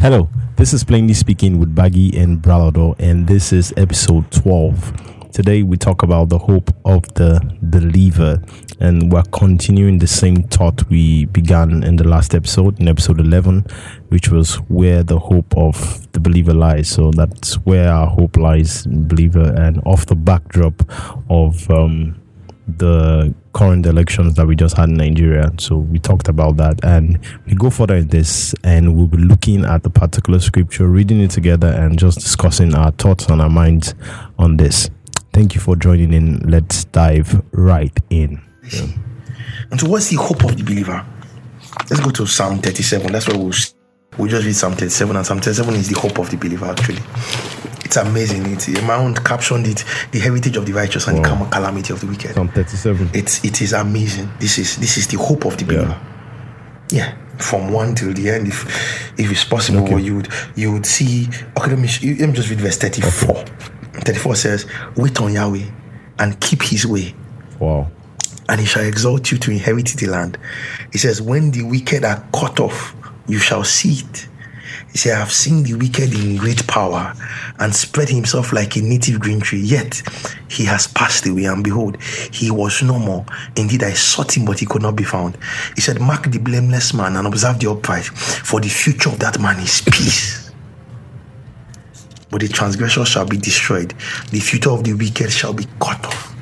[0.00, 5.30] Hello, this is Plainly Speaking with Baggy and Bralado, and this is episode 12.
[5.30, 8.42] Today we talk about the hope of the believer,
[8.80, 13.66] and we're continuing the same thought we began in the last episode, in episode 11,
[14.08, 16.88] which was where the hope of the believer lies.
[16.88, 20.82] So that's where our hope lies, believer, and off the backdrop
[21.28, 22.18] of um,
[22.66, 25.50] the current elections that we just had in Nigeria.
[25.58, 29.64] So we talked about that and we go further in this and we'll be looking
[29.64, 33.94] at the particular scripture, reading it together and just discussing our thoughts and our minds
[34.38, 34.90] on this.
[35.32, 36.40] Thank you for joining in.
[36.40, 38.40] Let's dive right in.
[39.70, 41.04] And so what's the hope of the believer?
[41.88, 43.12] Let's go to Psalm 37.
[43.12, 43.52] That's where we'll
[44.18, 47.02] we just read Psalm 37, and Psalm 37 is the hope of the believer, actually.
[47.84, 48.46] It's amazing.
[48.52, 51.42] It's Mount captioned it the heritage of the righteous and wow.
[51.42, 52.34] the calamity of the wicked.
[52.34, 53.10] Psalm 37.
[53.14, 54.30] It's it is amazing.
[54.38, 55.98] This is this is the hope of the believer.
[56.90, 57.16] Yeah.
[57.16, 57.16] yeah.
[57.38, 58.64] From one till the end, if
[59.18, 59.98] if it's possible, okay.
[59.98, 61.26] you would you would see.
[61.58, 63.30] Okay, let me let me just read verse 34.
[63.30, 63.52] Okay.
[64.00, 65.64] 34 says, Wait on Yahweh
[66.18, 67.14] and keep his way.
[67.58, 67.90] Wow.
[68.48, 70.38] And he shall exalt you to inherit the land.
[70.92, 72.94] He says, When the wicked are cut off,
[73.30, 74.28] you shall see it.
[74.92, 77.14] He said, I have seen the wicked in great power
[77.60, 79.60] and spread himself like a native green tree.
[79.60, 80.02] Yet
[80.48, 83.24] he has passed away, and behold, he was no more.
[83.56, 85.38] Indeed, I sought him, but he could not be found.
[85.76, 89.38] He said, Mark the blameless man and observe the upright, for the future of that
[89.40, 90.50] man is peace.
[92.30, 93.94] But the transgressor shall be destroyed,
[94.30, 96.34] the future of the wicked shall be cut off.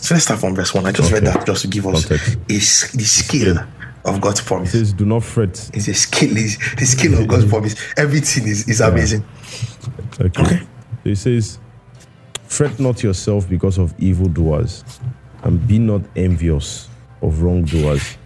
[0.00, 0.86] So let's start from verse 1.
[0.86, 1.20] I just okay.
[1.20, 2.16] read that just to give us a,
[2.48, 3.54] the scale.
[3.54, 4.74] Yeah of God's promise.
[4.74, 6.36] It says, "Do not fret." It's a skill.
[6.36, 7.76] Is the skill of God's promise.
[7.96, 8.88] Everything is is yeah.
[8.88, 9.24] amazing.
[10.20, 10.42] Okay.
[10.42, 10.60] okay.
[11.04, 11.58] It says,
[12.44, 14.84] "Fret not yourself because of evildoers,
[15.42, 16.88] and be not envious
[17.22, 18.16] of wrongdoers,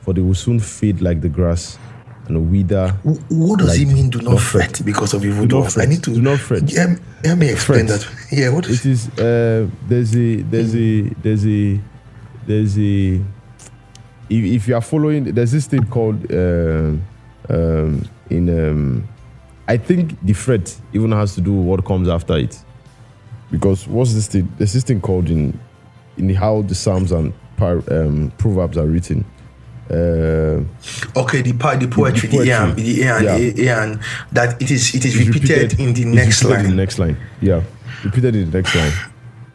[0.00, 1.78] for they will soon fade like the grass."
[2.24, 2.90] And the wither.
[3.02, 4.08] What does like, it mean?
[4.08, 5.76] Do not, not fret, fret because of evildoers.
[5.76, 6.14] I need to.
[6.14, 6.70] Do not fret.
[6.72, 6.94] Yeah,
[7.24, 8.00] let me explain fret.
[8.00, 8.26] that.
[8.30, 8.90] Yeah, what is it?
[8.90, 11.80] Is uh, there's a there's a there's a
[12.46, 13.20] there's a
[14.32, 16.92] if, if you are following, there's this thing called uh,
[17.48, 18.48] um, in.
[18.48, 19.08] Um,
[19.68, 22.58] I think the fret even has to do with what comes after it,
[23.50, 24.52] because what's this thing?
[24.58, 25.58] There's this thing called in
[26.16, 29.24] in how the Psalms and um, Proverbs are written.
[29.90, 30.64] Uh,
[31.16, 32.82] okay, the part, the poetry, the, poetry.
[32.82, 33.36] the, yeah, yeah.
[33.36, 33.96] the yeah,
[34.32, 36.64] that it is it is repeated, repeated, in the next line.
[36.64, 37.62] In the next line, yeah,
[38.04, 39.11] repeated in the next line.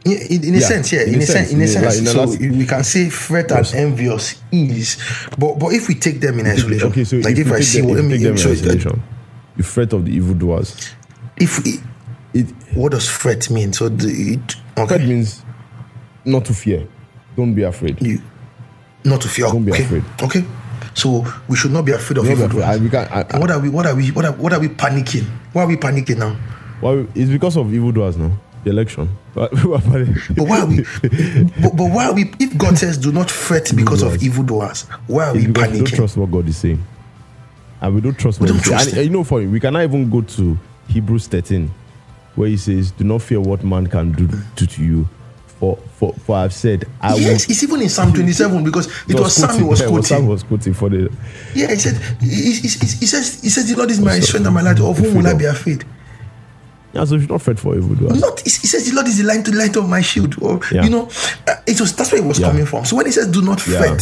[0.08, 1.02] In, in a yeah, sense, yeah.
[1.02, 2.00] In, in a sense, in a sense.
[2.00, 4.98] Like, so last, we can say fret and envious is,
[5.38, 7.82] but but if we take them in isolation, okay, so like if, if I see
[7.82, 10.94] them, what take them in isolation, uh, you fret of the evildoers.
[11.38, 11.82] If it,
[12.34, 13.74] it, what does fret mean?
[13.74, 14.98] So the, it, okay.
[14.98, 15.44] fret means
[16.24, 16.88] not to fear.
[17.36, 18.02] Don't be afraid.
[18.02, 18.22] You,
[19.04, 19.48] not to fear.
[19.48, 19.78] Don't okay.
[19.78, 20.04] be afraid.
[20.24, 20.46] Okay.
[20.94, 23.32] So we should not be afraid of evildoers.
[23.34, 23.70] what are we?
[23.70, 24.12] What are we?
[24.12, 25.26] What are, what are we panicking?
[25.54, 26.36] Why are we panicking now?
[26.82, 29.10] Well, it's because of evildoers now the election.
[29.34, 30.84] but why we?
[31.62, 32.34] but, but, why we?
[32.40, 35.72] If God says, "Do not fret because of evildoers," why are it's we panicking?
[35.72, 36.84] We don't trust what God is saying,
[37.82, 38.40] and we don't trust.
[38.40, 40.58] We don't trust and, uh, you know, for we cannot even go to
[40.88, 41.72] Hebrews thirteen,
[42.36, 45.08] where He says, "Do not fear what man can do to, to you."
[45.60, 49.16] For, for, for I've said, I yes, will, it's even in Psalm 27 because it
[49.16, 50.04] was, was Sam was quoting.
[50.04, 51.12] Sam was quoting for the.
[51.56, 54.46] Yeah, he said, he, he, he, he says, he says, the Lord is my strength
[54.46, 54.80] and my light.
[54.80, 55.84] Of whom will I be afraid?
[56.98, 58.20] Yeah, so you should not fret for evil doers.
[58.20, 60.42] Not, he says the Lord is the light to the light of my shield.
[60.42, 60.84] Or, yeah.
[60.84, 61.10] You know,
[61.48, 62.48] uh, it was that's where it was yeah.
[62.48, 62.86] coming from.
[62.86, 64.02] So when he says, "Do not fret,"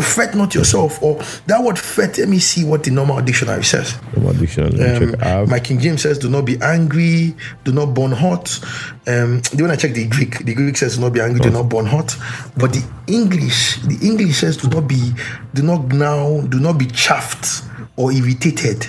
[0.00, 3.98] fret not yourself, or that word "fret." Let me see what the normal dictionary says.
[4.14, 5.14] Normal dictionary.
[5.16, 7.34] Um, my King James says, "Do not be angry.
[7.64, 8.60] Do not burn hot."
[9.08, 11.40] Um, the one I check the Greek, the Greek says, "Do not be angry.
[11.40, 12.16] Do not burn hot."
[12.56, 15.12] But the English, the English says, "Do not be,
[15.54, 17.64] do not now, do not be chaffed
[17.96, 18.86] or irritated.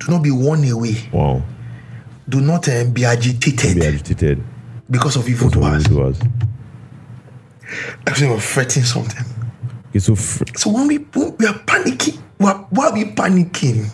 [0.00, 1.42] Do not be worn away." Wow
[2.30, 3.74] do not um, be agitated.
[3.74, 4.42] Be agitated
[4.88, 5.84] because of evil doers.
[8.06, 9.24] Actually, we're fretting something.
[9.90, 13.88] Okay, so fr- so when we when we are panicking, why are we panicking?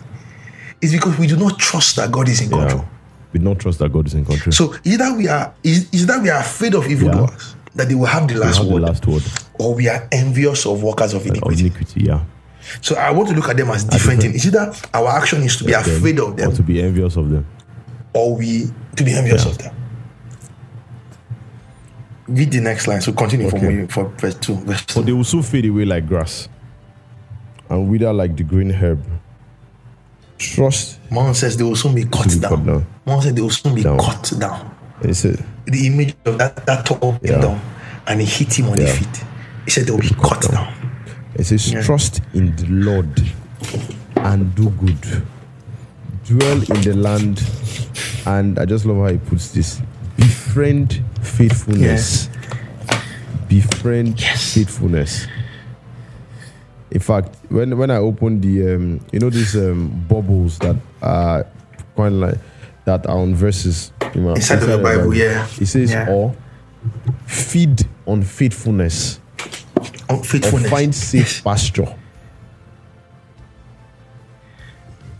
[0.81, 2.59] It's because we do not trust that God is in yeah.
[2.59, 2.85] control.
[3.33, 4.51] We do not trust that God is in control.
[4.51, 7.15] So either we are is, is that we are afraid of evil yeah.
[7.15, 9.23] doers that they will have the last, have word, the last word,
[9.59, 11.53] or we are envious of workers of iniquity.
[11.53, 12.23] Of iniquity, yeah.
[12.81, 14.35] So I want to look at them as different things.
[14.35, 17.29] Is either our action is to be afraid of them, or to be envious of
[17.29, 17.45] them
[18.25, 19.51] we to be envious yeah.
[19.51, 19.75] of them.
[22.27, 23.01] Read the next line.
[23.01, 23.87] So continue okay.
[23.87, 24.55] from for verse two.
[24.55, 24.93] Verse two.
[24.99, 26.49] For they will soon fade away like grass,
[27.69, 29.03] and wither like the green herb.
[30.37, 30.99] Trust.
[31.09, 32.65] Mom says they will soon be cut be down.
[32.65, 32.87] down.
[33.05, 33.97] Mom said they will soon be down.
[33.97, 34.75] cut down.
[35.01, 37.39] He said the image of that that tall yeah.
[37.39, 37.61] down,
[38.07, 38.85] and he hit him on yeah.
[38.85, 39.23] the feet.
[39.65, 40.51] He said they will be cut down.
[40.51, 40.73] down.
[41.35, 41.81] It says, yeah.
[41.81, 43.21] "Trust in the Lord
[44.17, 45.25] and do good.
[46.27, 47.41] Dwell in the land,
[48.25, 49.81] and I just love how he puts this
[50.17, 52.29] befriend faithfulness.
[53.47, 54.53] Befriend Yes.
[54.53, 55.27] faithfulness.
[56.91, 61.45] In fact, when when I opened the um, you know these um, bubbles that are
[61.95, 62.37] kind of like
[62.85, 65.47] that are on verses you know, Inside of the Bible, yeah.
[65.59, 66.09] It says Yeah.
[66.09, 66.35] or
[67.25, 69.19] feed on faithfulness
[70.09, 70.23] On or
[70.69, 71.93] find safe pasture.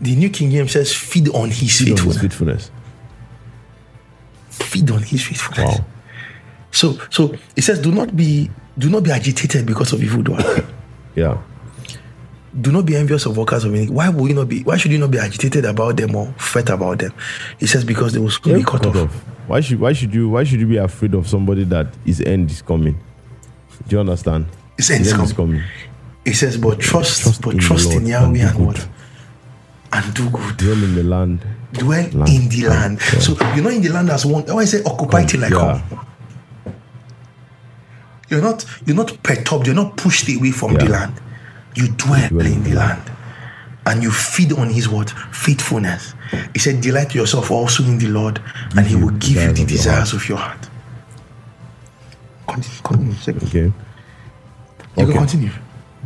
[0.00, 2.20] The New King James says, feed on his Feed on his faithfulness.
[2.20, 2.70] faithfulness.
[4.50, 5.78] Feed on his faithfulness.
[5.78, 5.84] Wow.
[6.70, 10.44] So, so it says, do not be, do not be agitated because of evildoers.
[11.16, 11.36] Yeah.
[12.60, 13.92] do not be envious of workers of iniquity.
[13.92, 14.62] Why will you not be?
[14.62, 17.12] Why should you not be agitated about them or fret about them?
[17.58, 19.10] He says because they will soon be cut, off.
[19.48, 22.52] Why should why should you why should you be afraid of somebody that his end
[22.52, 22.94] is coming?
[23.88, 24.46] Do you understand?
[24.76, 25.34] His end is is coming.
[25.34, 25.62] coming.
[26.24, 28.88] He says, but trust, Trust but in trust in Yahweh and and, what?
[29.92, 30.56] And do good.
[30.56, 31.44] Dwell in the land.
[31.72, 32.28] Dwell Land.
[32.28, 32.98] in the land.
[33.00, 33.18] Yeah.
[33.20, 34.42] So you're not in the land as one.
[34.44, 35.82] Why I say occupy till I Yeah.
[35.90, 36.00] come.
[38.30, 41.14] You're not you're not perturbed, you're not pushed away from the land.
[41.74, 43.02] You dwell, Dwell in the land.
[43.86, 46.14] And you feed on his word, faithfulness.
[46.52, 48.38] He said, Delight yourself also in the Lord,
[48.76, 49.04] and he mm-hmm.
[49.04, 50.68] will give you the desires of your heart.
[52.46, 53.14] Continue, continue.
[53.14, 53.42] second.
[53.48, 53.58] Okay.
[53.60, 53.72] You
[55.04, 55.12] Okay.
[55.12, 55.50] can continue.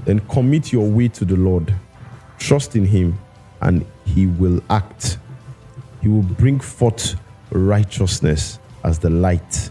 [0.05, 1.75] Then commit your way to the Lord.
[2.39, 3.19] Trust in him
[3.63, 5.19] and he will act.
[6.01, 7.15] He will bring forth
[7.51, 9.71] righteousness as the light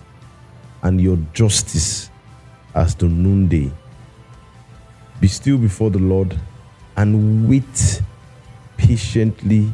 [0.83, 2.09] and your justice
[2.73, 3.71] as the noonday.
[5.19, 6.38] Be still before the Lord
[6.97, 8.01] and wait
[8.77, 9.71] patiently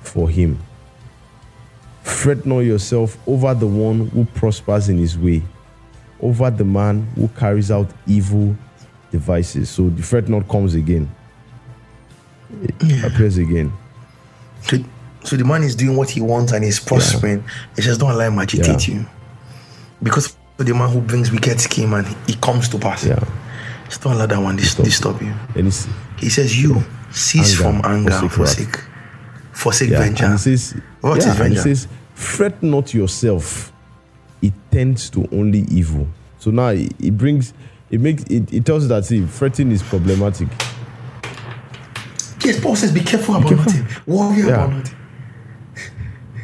[0.00, 0.58] for him.
[2.02, 5.42] Fret not yourself over the one who prospers in his way,
[6.20, 8.56] over the man who carries out evil
[9.10, 9.68] devices.
[9.68, 11.10] So the fret not comes again.
[12.80, 13.72] It appears again.
[14.62, 14.76] So,
[15.24, 17.44] so the man is doing what he wants and he's prospering.
[17.76, 18.94] He says, Don't allow him agitate Yeah.
[18.96, 19.06] you.
[20.02, 23.04] Because the man who brings wicked scheme and he comes to pass.
[23.06, 23.22] Yeah.
[23.86, 25.32] Just don't allow that one dis- disturb you.
[25.54, 25.86] And it's
[26.18, 28.84] He says, You cease Anger, from anger forsake forsake.
[29.52, 30.02] Forsake yeah.
[30.02, 30.42] And it vengeance.
[30.42, 31.62] says, What is yeah, and it vengeance?
[31.82, 33.72] says, fret not yourself.
[34.42, 36.06] It tends to only evil.
[36.38, 37.52] So now it, it brings
[37.90, 40.48] it makes it, it tells you that see fretting is problematic.
[42.44, 43.72] Yes, Paul says, Be careful about careful.
[43.72, 43.86] nothing.
[44.06, 44.46] Worry Yeah.
[44.48, 44.96] about nothing.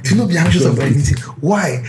[0.03, 1.17] Do not be anxious about anything.
[1.41, 1.83] Why?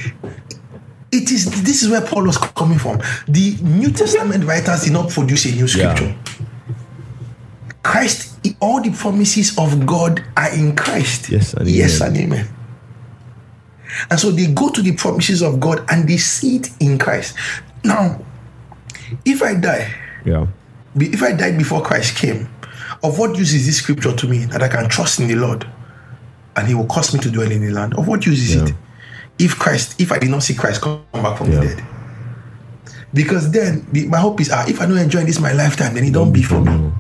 [1.12, 3.00] It is this is where Paul was coming from.
[3.28, 5.94] The New Testament writers did not produce a new Yeah.
[5.96, 6.16] scripture.
[7.84, 11.30] Christ, all the promises of God are in Christ.
[11.30, 12.16] Yes and yes amen.
[12.24, 12.48] and amen.
[14.10, 17.36] And so they go to the promises of God and they see it in Christ.
[17.84, 18.20] Now,
[19.26, 19.94] if I die,
[20.26, 20.48] Yeah.
[21.00, 22.50] if I died before Christ came,
[23.04, 25.68] of what use is this scripture to me that I can trust in the Lord
[26.56, 27.94] and He will cause me to dwell in the land?
[27.96, 28.66] Of what use is Yeah.
[28.66, 28.74] it?
[29.40, 31.60] If Christ, if I did not see Christ come back from Yeah.
[31.60, 31.84] the dead.
[33.14, 36.04] Because then the, my hope is ah, if I don't enjoy this my lifetime, then
[36.04, 36.92] it don't be for me.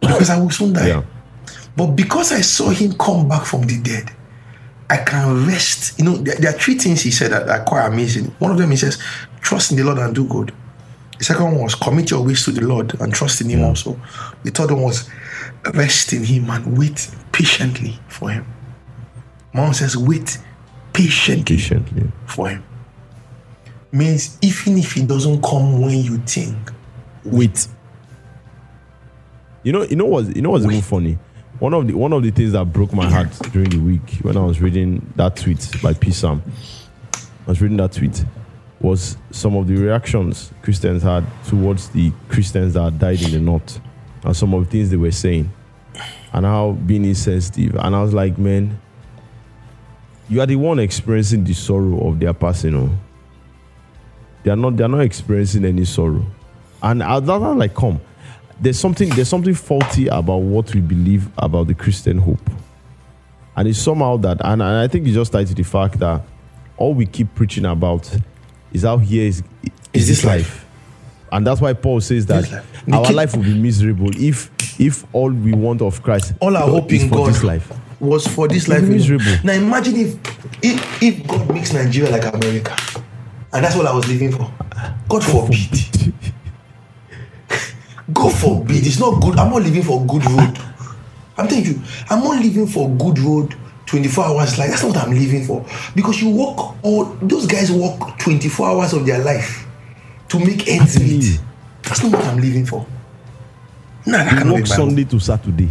[0.00, 0.88] Because I will soon die.
[0.88, 1.02] Yeah.
[1.76, 4.10] But because I saw him come back from the dead,
[4.90, 5.98] I can rest.
[5.98, 8.26] You know, there, there are three things he said that are quite amazing.
[8.38, 8.98] One of them he says,
[9.40, 10.52] trust in the Lord and do good.
[11.18, 13.68] The second one was commit your ways to the Lord and trust in him mm.
[13.68, 14.00] also.
[14.44, 15.10] The third one was
[15.74, 18.46] rest in him and wait patiently for him.
[19.52, 20.38] Mom says, wait
[20.92, 22.10] patiently Patiently.
[22.26, 22.64] for him.
[23.90, 26.56] Means even if he doesn't come when you think,
[27.24, 27.68] Wait.
[29.62, 31.18] You know, you know what you know what's even funny?
[31.58, 34.36] One of the one of the things that broke my heart during the week when
[34.36, 36.42] I was reading that tweet by P Sam.
[37.14, 38.24] I was reading that tweet
[38.80, 43.80] was some of the reactions Christians had towards the Christians that died in the north
[44.24, 45.50] and some of the things they were saying
[46.32, 47.74] and how being insensitive.
[47.76, 48.80] And I was like, man,
[50.28, 52.74] you are the one experiencing the sorrow of their passing.
[52.76, 52.90] oh.
[54.44, 56.24] They are not they are not experiencing any sorrow.
[56.82, 58.00] And I was like, come,
[58.60, 62.50] there's something there's something faulty about what we believe about the Christian hope.
[63.56, 66.22] And it's somehow that and, and I think it's just tied to the fact that
[66.76, 68.14] all we keep preaching about
[68.72, 69.42] is out here is
[69.92, 70.64] is this life.
[71.30, 72.88] And that's why Paul says that life.
[72.92, 76.92] Our life will be miserable if if all we want of Christ all our hope
[76.92, 77.72] in for God this life.
[78.00, 78.82] was for this life.
[78.82, 79.24] miserable.
[79.44, 82.76] Now imagine if, if if God makes Nigeria like America,
[83.52, 84.50] and that's what I was living for.
[85.08, 86.14] God forbid.
[88.12, 88.86] God forbid.
[88.86, 89.38] It's not good.
[89.38, 90.58] I'm not living for good road.
[91.36, 93.54] I'm telling you, I'm not living for good road
[93.88, 95.64] 24 hours like that's not what I'm living for.
[95.94, 99.66] Because you work all those guys work 24 hours of their life
[100.28, 101.40] to make ends meet.
[101.82, 102.86] That's not what I'm living for.
[104.06, 104.86] No, cannot be works Bible.
[104.86, 105.70] Sunday to Saturday.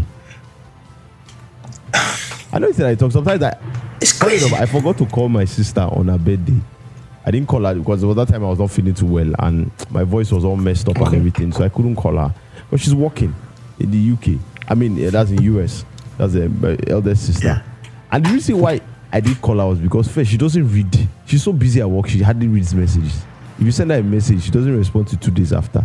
[1.94, 3.12] I know it's I talk.
[3.12, 3.56] Sometimes I,
[4.02, 4.54] It's crazy.
[4.56, 6.60] I forgot to call my sister on her birthday.
[7.24, 9.32] I didn't call her because it was that time I was not feeling too well
[9.40, 12.34] and my voice was all messed up and everything, so I couldn't call her.
[12.72, 13.36] But she's working
[13.80, 14.40] in the UK.
[14.68, 15.86] I mean, yeah, that's in US.
[16.18, 17.48] That's my eldest sister.
[17.48, 17.62] Yeah.
[18.12, 21.08] And the reason why I did call her was because first she doesn't read.
[21.26, 23.26] She's so busy at work, she hardly reads messages.
[23.60, 25.84] If you send her a message, she doesn't respond to two days after.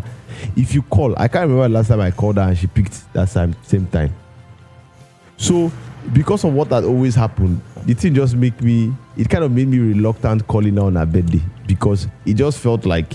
[0.56, 3.12] If you call, I can't remember the last time I called her and she picked
[3.12, 4.14] that same same time.
[5.36, 5.72] So
[6.12, 9.68] because of what had always happened, the thing just make me it kind of made
[9.68, 13.12] me reluctant calling her on her birthday because it just felt like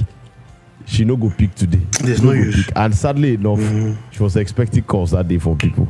[0.85, 1.81] she no go pick today.
[2.01, 2.65] There's no go use.
[2.65, 2.77] pick.
[2.77, 3.59] And sadly enough,
[4.11, 5.87] she was expecting calls that day from people.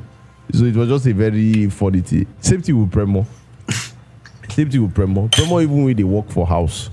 [0.54, 2.28] So it was just a very funny thing.
[2.40, 3.26] Same thing with Premo.
[4.50, 5.30] Same thing with Premo.
[5.30, 6.90] Premo even when they work for house.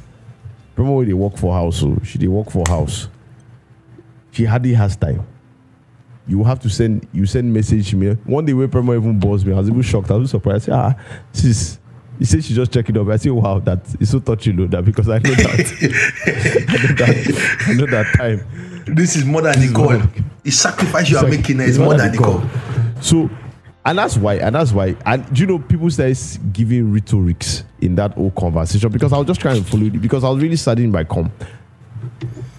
[0.76, 3.08] Premo when they work for house, so she they work for house.
[4.32, 5.25] She hardly has time
[6.26, 8.14] you have to send you send message to me.
[8.25, 10.11] One day when Premo even buzzed me, I was even shocked.
[10.11, 10.70] I was surprised.
[10.70, 10.94] I said, ah,
[11.32, 11.78] sis.
[12.18, 13.08] He said she just check it up.
[13.08, 15.49] I said, wow, that is so touching though, that because I know that
[16.26, 18.94] I know that I know that time.
[18.94, 19.90] This is more than the call.
[19.90, 20.08] more
[20.42, 22.42] The sacrifice you are making it's is more than the call.
[23.02, 23.28] So
[23.86, 26.18] and that's why, and that's why, and you know people started
[26.52, 30.24] giving rhetorics in that whole conversation because I was just trying to follow it because
[30.24, 31.30] I was really studying by com.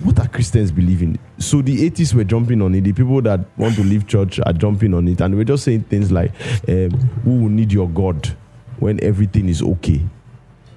[0.03, 1.17] What are Christians believing?
[1.39, 2.81] So the atheists were jumping on it.
[2.81, 5.83] The people that want to leave church are jumping on it, and we're just saying
[5.83, 6.31] things like,
[6.67, 6.91] um,
[7.23, 8.35] "Who will need your God
[8.77, 10.01] when everything is okay?"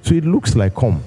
[0.02, 1.02] So it looks like, come,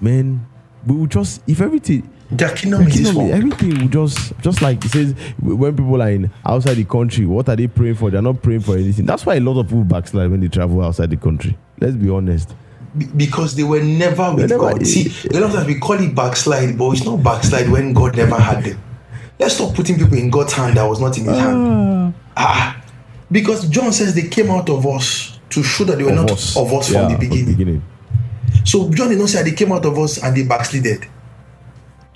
[0.00, 0.46] man,
[0.86, 3.30] we will just if everything Their kingdom is Kingdom, world.
[3.30, 7.48] everything will just just like it says when people are in outside the country what
[7.48, 9.84] are they praying for they're not praying for anything that's why a lot of people
[9.84, 12.54] backslide when they travel outside the country let's be honest
[12.96, 14.86] Be- because they were never with never- God.
[14.86, 18.16] See, a lot of times we call it backslide, but it's not backslide when God
[18.16, 18.80] never had them.
[19.38, 22.14] Let's stop putting people in God's hand that was not in His hand.
[22.36, 22.80] Ah,
[23.32, 26.72] because John says they came out of us to show that they were not of
[26.72, 27.82] us Yeah, from the beginning.
[28.64, 31.04] So John did not say they came out of us and they backslided.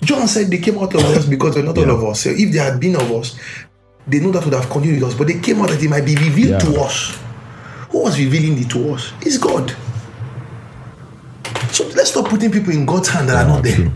[0.01, 2.21] John said they came out of us because they're not all of us.
[2.21, 3.37] So if they had been of us,
[4.07, 5.17] they know that would have continued with us.
[5.17, 6.59] But they came out that it might be revealed Yeah.
[6.59, 7.17] to us.
[7.89, 9.11] Who was revealing it to us?
[9.21, 9.75] It's God.
[11.71, 13.91] So let's stop putting people in God's hand that are not there.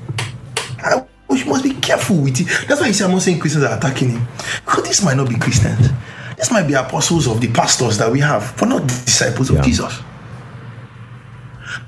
[0.84, 2.48] I- we must be careful with it.
[2.68, 4.28] That's why you see, I'm not saying Christians are attacking him.
[4.66, 5.90] Because this might not be Christians.
[6.38, 9.94] This might be apostles of the pastors that we have, but not disciples of Jesus.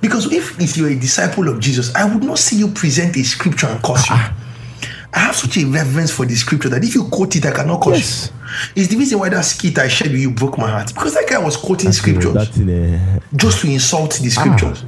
[0.02, 3.24] Because if, if you're a disciple of Jesus, I would not see you present a
[3.24, 4.16] scripture and curse you.
[4.16, 7.82] I have such a reverence for the scripture that if you quote it, I cannot
[7.82, 8.32] curse Yes.
[8.76, 8.82] you.
[8.84, 10.94] It's the reason why that skit I shared with you broke my heart.
[10.94, 14.84] Because that guy was quoting scriptures that's in a just to insult the scriptures.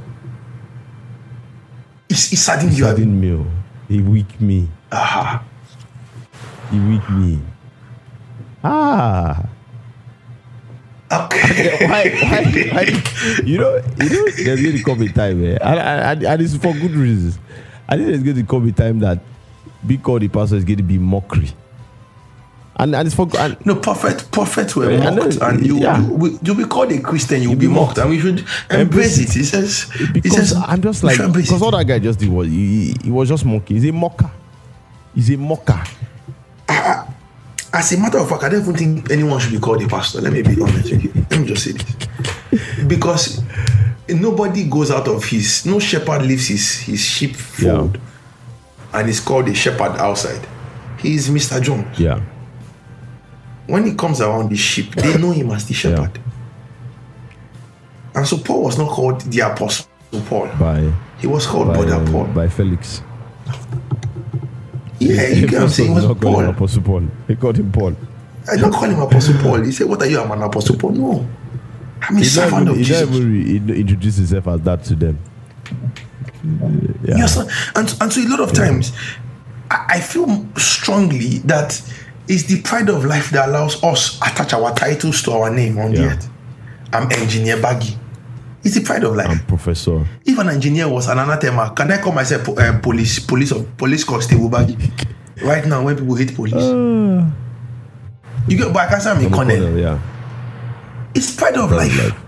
[2.08, 2.86] It's, it's saddened you.
[2.86, 3.04] Abi.
[3.04, 3.44] me.
[3.88, 5.42] he weak me Aha.
[6.70, 7.40] he weak me
[8.64, 9.42] ah
[11.10, 11.86] Okay.
[11.86, 15.56] why, why, why, you know, you know, there's going to come a time, eh?
[15.60, 17.38] and, and, and it's for good reasons.
[17.88, 19.20] I think there's going to come a time that
[19.86, 21.48] being called the pastor is going to be mockery,
[22.76, 25.98] and and it's for and No, prophet, prophets were mocked, and you, yeah.
[26.04, 27.40] you, will- you'll be called a Christian.
[27.42, 27.98] You'll You'll be be mocked, mocked.
[28.00, 29.32] and we should embrace it.
[29.32, 29.90] He says,
[30.22, 33.10] he says, I'm just like because all that guy just did was he, he, he
[33.10, 33.76] was just mocking.
[33.76, 34.30] He's a mocker.
[35.14, 35.82] He's a mocker.
[37.72, 40.20] As a matter of fact, I don't even think anyone should be called a pastor.
[40.20, 41.12] Let me be honest with you.
[41.30, 43.42] Let me just say this, because
[44.08, 45.66] nobody goes out of his.
[45.66, 47.98] No shepherd leaves his his sheepfold,
[48.94, 50.46] and is called a shepherd outside.
[50.98, 51.60] He is Mr.
[51.62, 51.98] Jones.
[51.98, 52.20] Yeah,
[53.66, 56.18] when he comes around the sheep, they know him as the shepherd.
[58.14, 59.86] And so Paul was not called the apostle
[60.26, 60.48] Paul.
[60.58, 62.24] by He was called by, brother Paul.
[62.28, 63.02] by Felix.
[64.98, 65.88] Yeah, you get what I'm saying?
[65.90, 66.54] He was Not call him Paul.
[66.54, 67.02] Apostle Paul.
[67.26, 67.96] They called him Paul.
[68.50, 69.62] I don't call him apostle Paul.
[69.62, 70.20] He said, What are you?
[70.20, 70.92] I'm an apostle Paul.
[70.92, 71.28] No.
[72.02, 73.10] I'm a He never, servant of he Jesus.
[73.10, 75.18] never he introduced himself as that to them.
[77.02, 77.16] Yeah.
[77.18, 78.92] Yes, and, and so a lot of times
[79.70, 81.80] I, I feel strongly that
[82.28, 85.92] it's the pride of life that allows us attach our titles to our name on
[85.92, 86.30] the earth.
[86.92, 87.96] I'm engineer Baggy.
[88.68, 89.30] It's the pride of life.
[89.30, 90.04] I'm professor.
[90.26, 93.64] if an engineer was an anathema, can I call myself po- uh, police, police of
[93.78, 94.76] police constable baggy?
[95.42, 96.52] right now, when people hate police,
[98.46, 98.70] you get.
[98.72, 99.78] But I can say I'm a colonel.
[99.78, 99.98] yeah.
[101.14, 102.12] It's pride of Pride of life.
[102.12, 102.20] life.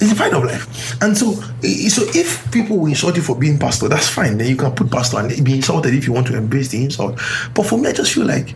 [0.00, 1.00] It's a pride of life.
[1.00, 4.36] And so, so if people will insult you for being pastor, that's fine.
[4.38, 7.20] Then you can put pastor and be insulted if you want to embrace the insult.
[7.54, 8.54] But for me, I just feel like,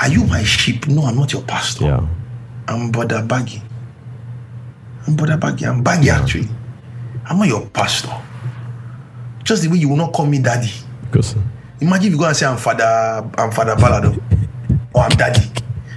[0.00, 0.88] are you my sheep?
[0.88, 1.84] No, I'm not your pastor.
[1.84, 2.06] Yeah.
[2.66, 3.62] I'm brother baggy.
[5.06, 5.66] I'm brother baggy.
[5.66, 6.48] I'm baggy actually.
[7.26, 8.10] I'm not your pastor.
[9.44, 10.70] Just the way you will not call me daddy.
[11.10, 11.36] Because
[11.80, 12.84] Imagine if you go and say I'm father,
[13.36, 14.16] I'm father Balado.
[14.94, 15.42] or I'm daddy.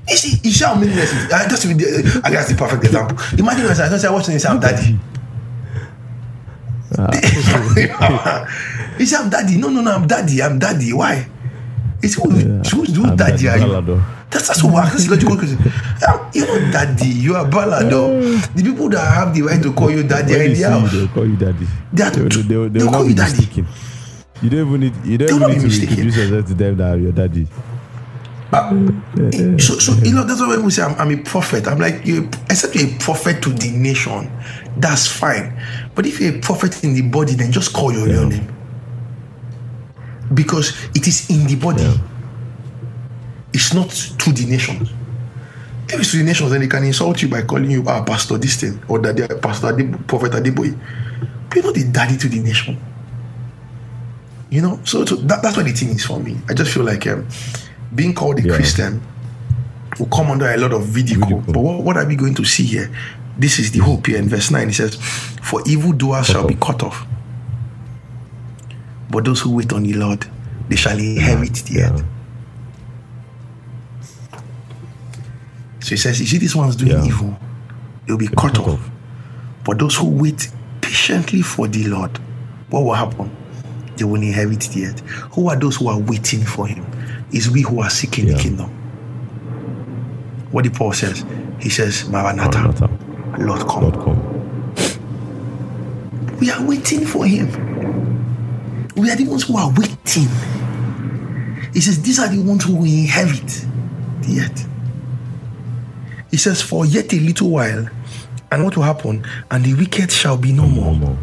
[0.09, 3.17] You see, you see how years it- I just I guess the perfect example.
[3.37, 4.99] Imagine when I say watching this, I'm daddy.
[8.99, 9.57] you say I'm daddy.
[9.57, 10.41] No, no, no, I'm daddy.
[10.41, 10.93] I'm daddy.
[10.93, 11.27] Why?
[12.03, 14.03] It's who, who I'm daddy are you?
[14.29, 15.57] That's that's what that's logical question.
[16.07, 17.07] Um, You're not daddy.
[17.09, 18.21] You are balado.
[18.53, 20.91] The people that have the right to call you daddy are When they you, house.
[20.91, 21.67] they'll call you daddy.
[21.93, 23.31] They are They will- they will- they they'll call you daddy.
[23.31, 23.67] mistaken.
[24.41, 24.93] You don't even need.
[25.05, 25.89] You don't even need to mistaken.
[25.97, 27.47] introduce yourself to them that you're daddy.
[28.51, 28.69] But
[29.59, 31.67] So, so you know that's why we say I'm, I'm a prophet.
[31.67, 34.29] I'm like, you except you're a prophet to the nation,
[34.77, 35.51] that's fine.
[35.95, 38.47] But if you're a prophet in the body, then just call your real name
[40.33, 41.83] because it is in the body.
[41.83, 41.97] Yeah.
[43.53, 44.89] It's not to the nations.
[45.89, 48.37] If it's to the nations, then they can insult you by calling you ah, pastor
[48.37, 50.77] this thing or that they're pastor Adebo, prophet Adeboye.
[51.47, 52.77] But you're not the daddy to the nation.
[54.49, 56.37] You know, so, so that, that's what the thing is for me.
[56.49, 57.27] I just feel like um,
[57.95, 58.55] being called a Yeah.
[58.55, 59.01] Christian
[59.97, 61.21] will come under a lot of ridicule.
[61.21, 61.53] Ridicule.
[61.53, 62.91] But what, what are we going to see here?
[63.37, 64.69] This is the hope here in verse 9.
[64.69, 64.95] It says,
[65.41, 67.05] For evildoers shall be cut off.
[69.09, 70.25] But those who wait on the Lord,
[70.69, 72.03] they shall inherit the earth.
[75.79, 77.05] So he says, You see, these ones doing Yeah.
[77.05, 77.37] evil,
[78.05, 78.67] they'll be cut, cut off.
[78.69, 78.89] off.
[79.63, 80.49] But those who wait
[80.81, 82.17] patiently for the Lord,
[82.69, 83.31] what will happen?
[83.95, 84.99] They will inherit the earth.
[85.33, 86.85] Who are those who are waiting for him?
[87.31, 88.69] Is we who are seeking the kingdom.
[90.51, 91.25] What the Paul says,
[91.59, 92.89] he says, Maranatha, Maranatha.
[93.39, 93.83] Lord come.
[93.83, 94.23] Lord come.
[96.39, 97.47] We are waiting for him.
[98.97, 100.27] We are the ones who are waiting.
[101.73, 103.65] He says, These are the ones who will inherit
[104.21, 104.67] the earth.
[106.31, 107.87] He says, For yet a little while,
[108.51, 109.25] and what will happen?
[109.51, 111.17] And the wicked shall be no more.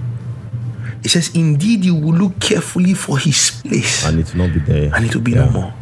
[1.03, 4.61] He says, Indeed, you will look carefully for his place, And it will not be
[4.61, 4.95] there.
[4.95, 5.47] and it will be Yeah.
[5.47, 5.75] no more.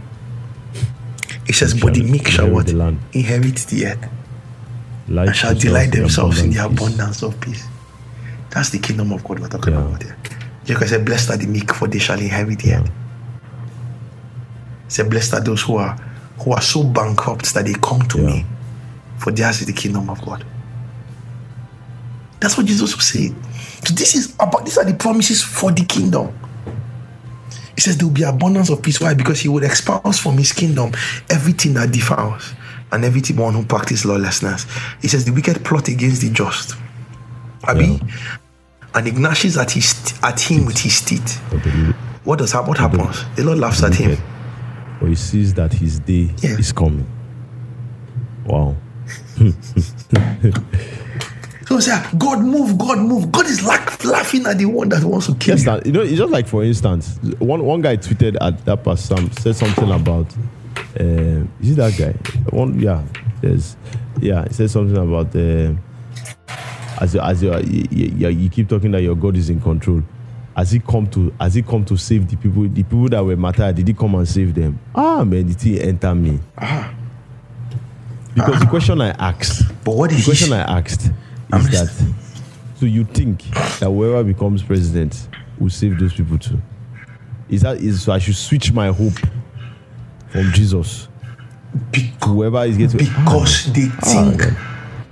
[1.47, 3.03] He says, But the meek shall inherit what?
[3.13, 3.19] the.
[3.19, 4.09] Inherit the earth,
[5.09, 7.65] Life and shall delight themselves in the abundance of peace.
[8.51, 9.81] That's the kingdom of God we're talking Yeah.
[9.81, 10.17] about here.
[10.65, 12.91] Jacob said, Blessed are the meek, for they shall inherit the earth.
[14.87, 15.97] He said, Blessed are those who are
[16.39, 18.27] who are so bankrupt that they come to Yeah.
[18.27, 18.47] me,
[19.19, 20.45] for theirs is the kingdom of God.
[22.41, 23.37] That's what Jesus was saying.
[23.85, 26.33] So this is about these are the promises for the kingdom.
[27.77, 29.01] He says there will be abundance of peace.
[29.01, 29.15] Why?
[29.15, 30.93] Because he would expose from his kingdom
[31.31, 32.55] everything that defiles
[32.91, 34.67] and everything one who practices lawlessness.
[35.01, 36.77] He says the wicked plot against the just.
[37.65, 38.01] Abi,
[38.95, 41.39] and he gnashes at his at him with his teeth.
[42.25, 42.69] What does happen?
[42.69, 43.25] what happens?
[43.37, 44.17] The Lord laughs at him.
[45.01, 46.59] But he sees that his day Yeah.
[46.59, 47.07] is coming.
[48.47, 48.77] Wow.
[51.67, 53.33] So say, God move, God move.
[53.33, 55.71] God is like laughing at the one that wants to kill Yes, you.
[55.71, 59.33] that, you know, it's just like for instance, one one guy tweeted at that person
[59.33, 60.27] said something about
[61.01, 62.13] uh, is it that guy?
[62.55, 63.03] One yeah,
[63.41, 63.77] there's
[64.21, 65.73] yeah, he said something about uh,
[67.03, 67.57] as you, as you,
[67.91, 70.03] you, you, keep talking that your God is in control.
[70.57, 72.63] Has he come to has he come to save the people?
[72.65, 74.79] The people that were martyred, did he come and save them?
[74.95, 76.39] Ah man, did he enter me?
[76.59, 76.95] Ah.
[78.35, 80.53] Because the question I asked But what is the question?
[80.53, 81.11] I asked
[81.53, 82.15] I'm is that listening.
[82.77, 83.43] so you think
[83.81, 86.61] that whoever becomes president will save those people too?
[87.49, 89.19] Is that is so I should switch my hope
[90.29, 91.09] from Jesus
[91.91, 94.57] Be- to whoever is getting because they Ah, think then.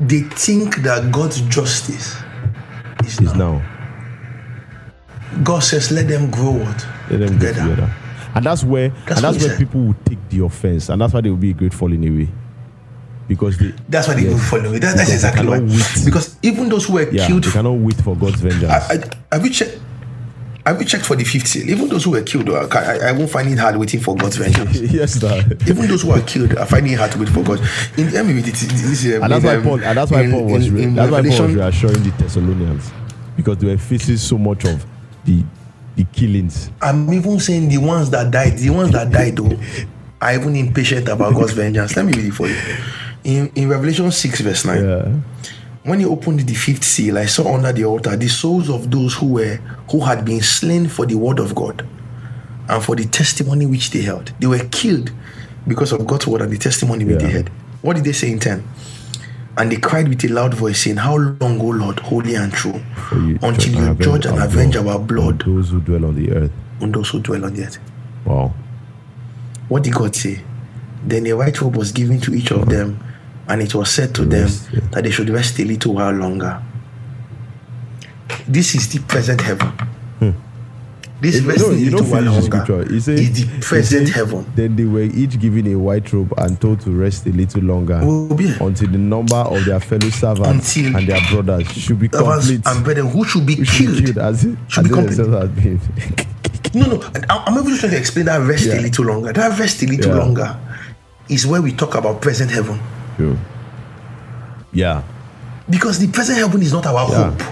[0.00, 2.16] They think that God's justice
[3.04, 3.34] is now.
[3.34, 3.62] now
[5.44, 6.86] God says, let them grow what?
[7.10, 7.90] let them get together.
[8.34, 9.58] And that's where That's and that's where said.
[9.58, 12.28] people will take the offense, and that's why they will be a great falling away.
[13.28, 14.32] Because they That's why they Yes.
[14.32, 14.80] will follow it.
[14.80, 15.60] That, that's exactly why.
[15.60, 16.02] wait.
[16.04, 18.70] Because even those who were yeah, killed, they cannot wait for God's vengeance.
[18.72, 18.94] I,
[19.30, 19.78] I, have you checked?
[20.66, 21.68] Have you checked for the fifth seal?
[21.70, 24.36] Even those who were killed, I, I, I won't find it hard waiting for God's
[24.36, 24.78] vengeance.
[24.92, 25.62] yes, that.
[25.68, 27.60] Even those who are killed are finding it hard to wait for God.
[27.96, 28.54] In me read it.
[28.54, 30.74] This is, uh, and that's why um, Paul, and that's why in- Paul was, in-
[30.74, 32.90] re- in that's why Paul was reassuring the Thessalonians
[33.36, 34.84] because they were facing so much of
[35.24, 35.42] the
[35.96, 36.70] the killings.
[36.80, 39.58] I'm even saying the ones that died, the ones that died though,
[40.20, 41.96] are even impatient about God's vengeance.
[41.96, 42.56] Let me read it for you.
[43.22, 45.20] In, in Revelation 6, verse 9, Yeah,
[45.82, 49.14] when he opened the fifth seal, I saw under the altar the souls of those
[49.14, 49.56] who were
[49.90, 51.86] who had been slain for the word of God
[52.68, 54.32] and for the testimony which they held.
[54.38, 55.10] They were killed
[55.66, 57.36] because of God's word and the testimony which they Yeah.
[57.38, 57.50] had.
[57.82, 58.62] What did they say in 10?
[59.56, 62.80] And they cried with a loud voice, saying, How long, O Lord, holy and true,
[63.12, 66.52] you until you judge and avenge our blood on those who dwell on the earth.
[66.80, 67.78] on those who dwell on the earth?
[68.24, 68.54] Wow.
[69.68, 70.40] What did God say?
[71.04, 72.70] Then a white robe was given to each of mm-hmm.
[72.70, 73.04] them,
[73.50, 74.48] and it was said to them
[74.92, 76.62] that they should rest a little while longer.
[78.48, 79.68] This is the present heaven.
[80.20, 80.30] Hmm.
[81.20, 82.80] This If- resting no, you little while longer scripture.
[82.82, 84.46] It is the present says, heaven.
[84.54, 87.96] Then they were each given a white robe and told to rest a little longer
[87.96, 92.62] until the number of their fellow servants Until- and their brothers should be complete.
[92.66, 94.18] and brethren who should be Which should be killed.
[94.18, 95.54] as, should as be complete.
[95.56, 95.80] been.
[96.72, 97.02] No, no.
[97.28, 98.78] I'm even trying to explain that rest Yeah.
[98.78, 99.32] a little longer.
[99.32, 100.22] That rest a little Yeah.
[100.22, 100.56] longer
[101.28, 102.78] is where we talk about present heaven.
[104.72, 105.02] Yeah.
[105.68, 107.30] Because the present heaven is not our Yeah.
[107.30, 107.42] hope.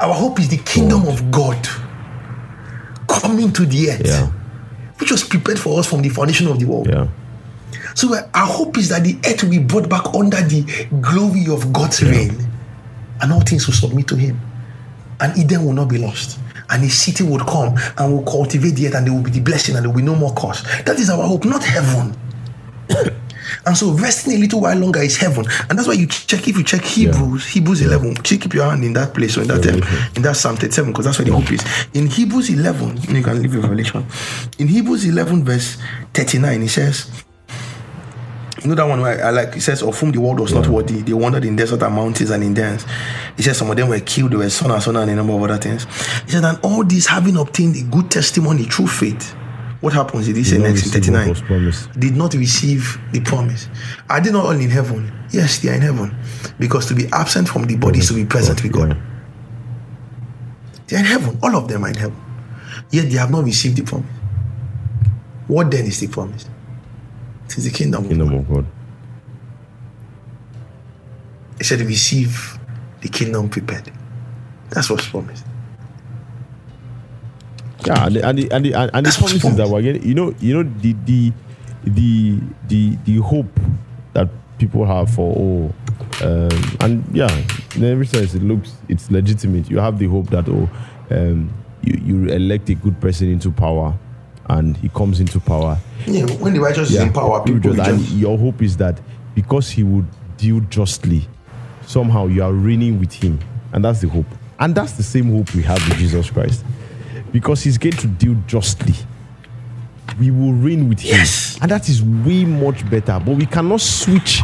[0.00, 1.58] Our hope is the kingdom of God
[3.08, 4.26] coming to the earth, Yeah.
[4.98, 6.86] which was prepared for us from the foundation of the world.
[6.88, 7.06] Yeah.
[7.94, 10.64] So uh, our hope is that the earth will be brought back under the
[11.00, 12.46] glory of God's reign,
[13.20, 14.40] and all things will submit to Him,
[15.20, 16.38] and Eden will not be lost.
[16.70, 19.40] And His city would come and will cultivate the earth, and there will be the
[19.40, 20.62] blessing, and there will be no more curse.
[20.86, 22.14] That is our hope, not heaven.
[23.66, 26.46] and so resting a little while longer is heaven, and that's why you check.
[26.48, 29.48] If you check Hebrews, Hebrews eleven, check keep your hand in that place or in
[29.48, 30.12] that um, Revelation.
[30.16, 31.64] in that Psalm thirty-seven, because that's where the hope is.
[31.94, 34.04] In Hebrews eleven, you can leave your revelation.
[34.58, 35.76] In Hebrews eleven, verse
[36.14, 37.10] thirty-nine, it says.
[38.62, 40.66] You know that one where I like it says, Of whom the world was not
[40.66, 42.84] worthy, they wandered in desert and mountains and in dens.
[43.36, 45.32] He says some of them were killed, they were son and son and a number
[45.32, 45.84] of other things.
[46.24, 49.34] He said, And all this having obtained a good testimony through faith.
[49.80, 50.26] What happens?
[50.26, 51.34] Did he say next in 39?
[51.98, 53.68] Did not receive the promise.
[54.10, 55.10] Are they not all in heaven?
[55.30, 56.14] Yes, they are in heaven.
[56.58, 58.96] Because to be absent from the body is to be present with God.
[60.86, 61.38] They are in heaven.
[61.42, 62.16] All of them are in heaven.
[62.90, 64.10] Yet they have not received the promise.
[65.46, 66.46] What then is the promise?
[67.46, 68.04] It is the kingdom.
[68.04, 68.66] of Kingdom of God.
[71.58, 72.58] He said, receive
[73.00, 73.90] the kingdom prepared.
[74.70, 75.44] That's what's promised.
[77.86, 80.14] Yeah, and the, and the, and the, and the what's promises that we're getting, you
[80.14, 81.32] know, you know the the
[81.84, 82.38] the
[82.68, 83.48] the the hope
[84.12, 85.74] that people have for oh,
[86.22, 87.30] um, and yeah,
[87.74, 89.70] in every sense it looks it's legitimate.
[89.70, 90.68] You have the hope that oh,
[91.10, 93.94] um, you you elect a good person into power,
[94.48, 95.78] and he comes into power.
[96.06, 99.00] Yeah, when the righteous is in power, people just- and your hope is that
[99.34, 101.26] because he would deal justly,
[101.86, 103.38] somehow you are reigning with him,
[103.72, 104.26] and that's the hope.
[104.58, 106.62] And that's the same hope we have with Jesus Christ,
[107.32, 108.94] because he's going to deal justly.
[110.18, 111.58] We will reign with him, Yes.
[111.62, 113.18] and that is way much better.
[113.24, 114.42] But we cannot switch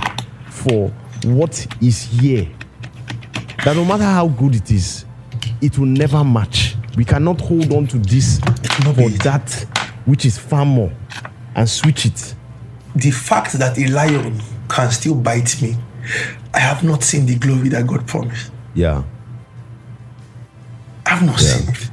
[0.49, 0.91] for
[1.25, 2.49] what is here.
[3.65, 5.05] That no matter how good it is,
[5.61, 6.77] it will never match.
[6.97, 8.39] We cannot hold on to this
[8.95, 9.51] for that
[10.07, 10.93] which is far more
[11.55, 12.35] and switch it.
[12.95, 15.77] The fact that a lion can still bite me,
[16.55, 18.51] I have not seen the glory that God promised.
[18.75, 19.03] Yeah.
[21.05, 21.91] I have not seen it.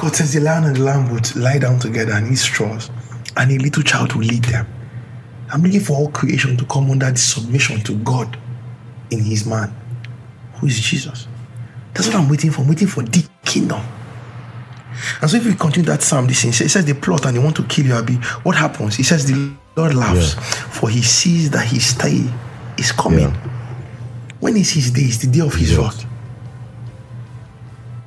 [0.00, 2.90] God says the lion and the lamb would lie down together and eat straws,
[3.36, 4.66] and a little child will lead them.
[5.52, 8.38] I'm looking for all creation to come under the submission to God
[9.10, 9.74] in His man,
[10.54, 11.26] who is Jesus.
[11.92, 12.62] That's what I'm waiting for.
[12.62, 13.82] I'm waiting for the kingdom.
[15.20, 17.42] And so, if we continue that psalm, this thing, it says they plot and they
[17.42, 18.14] want to kill you, Abi.
[18.42, 18.96] What happens?
[18.96, 20.32] He says the Lord laughs,
[20.78, 22.24] for He sees that His day
[22.78, 23.20] is coming.
[23.20, 23.48] Yeah.
[24.40, 25.02] When is His day?
[25.02, 25.78] It's the day of His Yes.
[25.78, 26.06] wrath.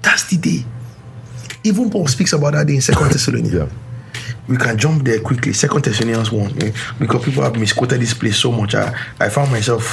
[0.02, 0.66] That's the day.
[1.63, 3.54] Even Paul speaks about that in Second Thessalonians.
[3.54, 3.69] Yeah.
[4.47, 5.54] We can jump there quickly.
[5.54, 6.63] Second Thessalonians 1.
[6.63, 8.76] eh, Because people have misquoted this place so much.
[8.76, 9.84] I, I found myself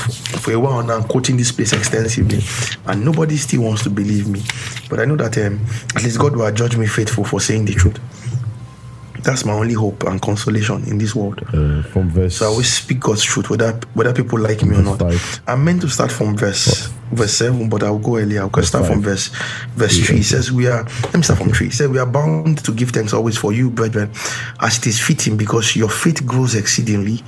[0.42, 2.40] for a while now quoting this place extensively.
[2.86, 4.42] And nobody still wants to believe me.
[4.88, 5.60] But I know that um,
[5.94, 7.98] at least God will judge me faithful for saying the truth.
[9.22, 11.40] That's my only hope and consolation in this world.
[11.52, 12.36] Uh, from verse.
[12.36, 14.98] So I always speak God's truth, whether whether people like me or not.
[14.98, 15.40] five.
[15.46, 18.42] I'm meant to start from verse verse seven, but I'll go earlier.
[18.42, 19.04] I'll start from five.
[19.04, 19.28] verse
[19.74, 20.18] verse three.
[20.20, 20.84] It says we are.
[21.04, 21.68] Let me start from three.
[21.68, 24.10] It says we are bound to give thanks always for you, brethren,
[24.60, 27.22] as it is fitting, because your faith grows exceedingly,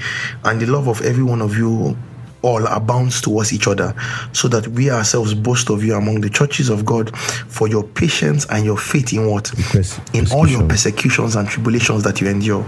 [0.45, 1.97] and the love of every one of you
[2.43, 3.95] all abounds towards each other,
[4.33, 8.47] so that we ourselves boast of you among the churches of God for your patience
[8.51, 12.65] and your faith in what Pers- in all your persecutions and tribulations that you endure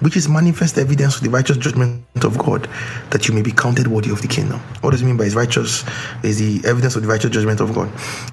[0.00, 2.68] which is manifest evidence of the righteous judgment of God,
[3.10, 4.58] that you may be counted worthy of the kingdom.
[4.80, 5.84] What does it mean by his righteous?
[6.22, 7.88] Is the evidence of the righteous judgment of God.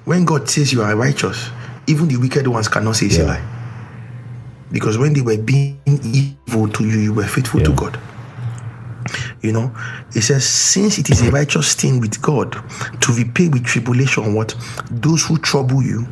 [0.06, 1.50] When God says you are righteous,
[1.86, 3.42] even the wicked ones cannot say it's a lie.
[4.72, 7.98] Because when they were being evil to you, you were faithful to God.
[9.42, 9.74] You know,
[10.14, 12.52] it says, since it is a righteous thing with God
[13.00, 14.54] to repay with tribulation what
[14.90, 16.06] those who trouble you,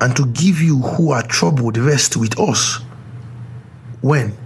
[0.00, 2.80] and to give you who are troubled rest with us.
[4.00, 4.36] When?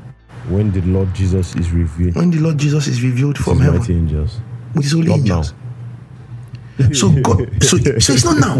[0.48, 3.94] when the Lord Jesus is revealed when the Lord Jesus is revealed from heaven mighty
[3.94, 4.40] angels.
[4.74, 5.52] with his holy Not angels.
[6.92, 8.56] So God, so, so it's not now.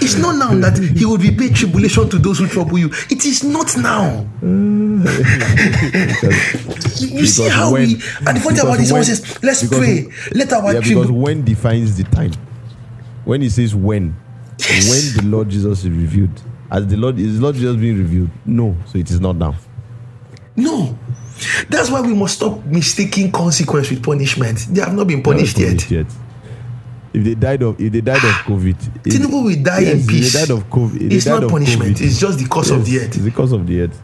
[0.00, 2.88] It's not now that He will repay tribulation to those who trouble you.
[3.10, 4.26] It is not now.
[4.42, 5.02] you
[7.20, 7.94] you see how when- we
[8.26, 10.06] and the funny about this one says, let's pray.
[10.32, 12.32] Let our Yeah, because when defines the time.
[13.24, 14.16] When he says when,
[14.58, 15.16] Yes.
[15.16, 18.30] When the Lord Jesus is revealed, as the Lord is Lord Jesus being revealed?
[18.44, 19.54] No, so it is not now.
[20.56, 20.98] No.
[21.68, 24.66] That's why we must stop mistaking consequence with punishment.
[24.70, 25.90] They have not been are not punished, yet.
[25.90, 26.06] yet.
[27.14, 29.98] If they died of if they died of COVID, if- Tinubu will die yes, in
[30.00, 30.32] if peace.
[30.32, 31.12] They died of COVID.
[31.12, 31.96] It's not punishment.
[31.96, 33.16] COVID, It's just the cause of the yes, earth.
[33.16, 34.02] It's the cause of the earth.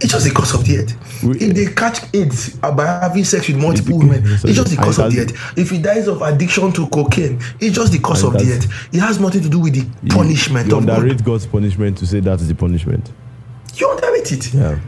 [0.00, 1.22] It's just the cause of the earth.
[1.22, 4.98] We- if they catch AIDS by having sex with multiple women, it's just the cause
[4.98, 5.32] of the earth.
[5.56, 8.66] If he dies of addiction to cocaine, it's just the cause of the earth.
[8.92, 11.24] It has nothing to do with the punishment you of God.
[11.24, 13.10] God's punishment to say that is the punishment.
[13.76, 14.52] You underrate it.
[14.52, 14.78] Yeah.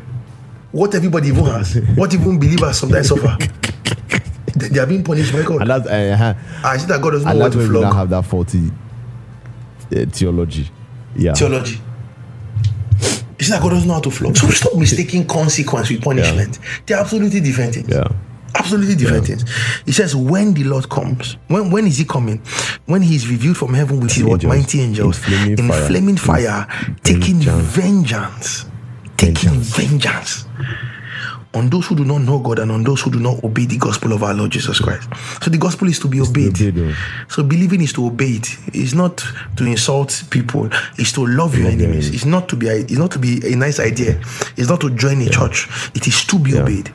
[0.73, 3.39] What everybody even has, what even believers sometimes suffer.
[4.69, 5.63] they, are being punished by God.
[5.63, 7.95] And that's uh, I see that God doesn't and that's to why we now flog.
[7.95, 8.71] have that faulty
[9.95, 10.71] uh, theology.
[11.17, 11.35] Yeah.
[11.35, 11.81] Theology.
[13.39, 14.37] You see that God doesn't know how to flog.
[14.37, 16.59] So stop mistaking consequence with punishment.
[16.87, 17.89] They're absolutely different things.
[17.89, 18.09] Yeah.
[18.57, 19.45] Absolutely different things.
[19.85, 22.39] He says, when the Lord comes, when when is he coming?
[22.87, 25.87] When he is revealed from heaven with his what mighty angels In flaming in fire.
[25.89, 26.67] flaming fire,
[27.03, 28.63] taking vengeance.
[28.63, 28.65] vengeance.
[29.17, 30.47] Taking vengeance
[31.55, 33.77] on those who do not know God and on those who do not obey the
[33.79, 35.09] gospel of our Lord Jesus Christ.
[35.43, 36.57] So the gospel is to be obeyed.
[36.61, 36.95] oh.
[37.29, 38.49] So believing is to obey it.
[38.73, 39.19] It's not
[39.57, 40.69] to insult people.
[40.99, 42.13] It's to love your enemies.
[42.15, 42.69] It's not to be.
[42.69, 44.21] A, it's not to be a nice idea.
[44.57, 45.69] It's not to join a church.
[45.95, 46.91] It is to be obeyed.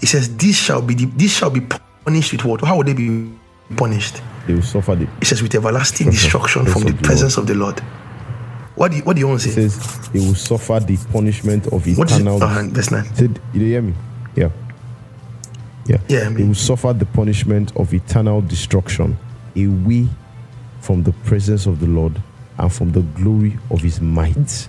[0.00, 0.94] It says, "This shall be.
[0.94, 1.60] The, this shall be
[2.04, 2.60] punished with what?
[2.62, 3.30] How would they be
[3.76, 4.22] punished?
[4.46, 7.46] They will suffer the It says with everlasting destruction from the of the presence of
[7.46, 7.82] the Lord.
[8.78, 9.68] What do you, What do you want to it say?
[9.68, 12.38] says they will suffer the punishment of eternal.
[12.38, 12.70] What is it?
[12.70, 13.14] Uh, verse nine.
[13.14, 13.92] Said, you hear me?
[14.36, 14.50] Yeah.
[15.86, 15.98] Yeah.
[16.08, 19.16] Yeah, I They mean- will suffer the punishment of eternal destruction
[19.56, 20.06] away
[20.80, 22.22] from the presence of the Lord
[22.56, 24.68] and from the glory of his might.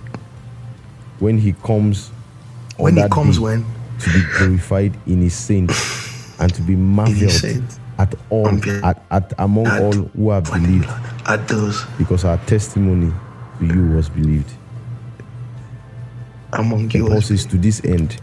[1.20, 2.10] When he comes
[2.78, 3.64] When he comes, when
[4.00, 7.30] to be glorified in his saints and to be marveled
[7.98, 8.48] at all
[8.82, 10.88] at, at among at- all who have believed
[11.26, 13.12] at those because our testimony
[13.60, 14.50] to you was believed.
[16.52, 17.06] among you.
[17.06, 18.16] Paul says to this end,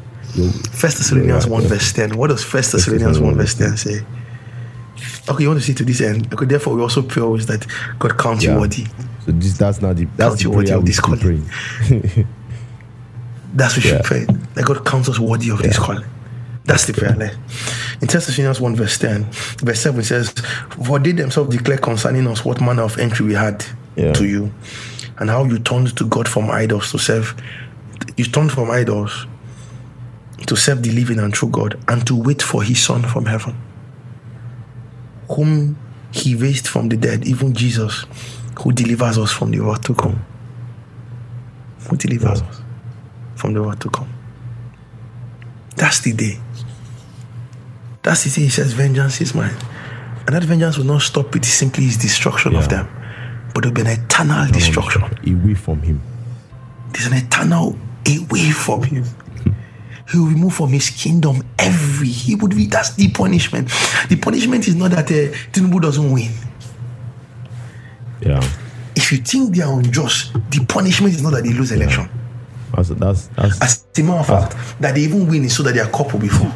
[0.71, 1.67] First Thessalonians Yeah, 1 yeah.
[1.69, 2.17] verse 10.
[2.17, 4.01] What does First Thessalonians 1 verse 10 say?
[5.29, 6.31] Okay, you want to see to this end.
[6.33, 7.65] Okay, therefore we also pray always that
[7.99, 8.85] God counts you worthy.
[9.25, 11.45] So this that's not the that's Count the prayer of this calling.
[13.55, 13.97] That's what we Yeah.
[13.97, 14.25] should pray.
[14.55, 16.03] That God counts us worthy of this calling.
[16.65, 17.15] That's the prayer.
[17.15, 17.31] Like,
[18.01, 19.23] in 1 Thessalonians 1 verse 10,
[19.63, 20.31] verse 7 says,
[20.85, 24.11] For they themselves declare concerning us what manner of entry we had Yeah.
[24.13, 24.51] to you,
[25.19, 27.35] and how you turned to God from idols to serve.
[28.15, 29.27] You turned from idols
[30.45, 33.55] to serve the living and true God, and to wait for his Son from heaven,
[35.29, 35.77] whom
[36.11, 38.05] he raised from the dead, even Jesus,
[38.61, 40.23] who delivers us from the wrath to come.
[41.89, 42.61] Who delivers us
[43.35, 44.09] from the wrath to come.
[45.75, 46.39] That's the day.
[48.03, 49.55] That's the day he says, Vengeance is mine.
[50.25, 52.87] And that vengeance will not stop with simply his destruction of them,
[53.57, 55.01] but it will be an eternal destruction.
[55.01, 55.99] away from him.
[56.93, 57.75] There's an eternal
[58.07, 59.03] away from him.
[60.11, 62.09] He will remove from his kingdom every.
[62.09, 62.67] He would be.
[62.67, 63.69] That's the punishment.
[64.09, 66.31] The punishment is not that uh, Tinubu doesn't win.
[68.21, 68.47] Yeah.
[68.95, 72.07] If you think they are unjust, the punishment is not that they lose election.
[72.75, 75.73] That's that's that's As a matter of fact, that they even win is so that
[75.73, 76.51] their cup will be full.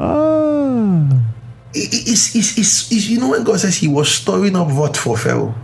[0.00, 1.21] ah
[1.74, 5.16] it's, it's, it's, it's, you know when God says he was storing up what for
[5.16, 5.54] Pharaoh?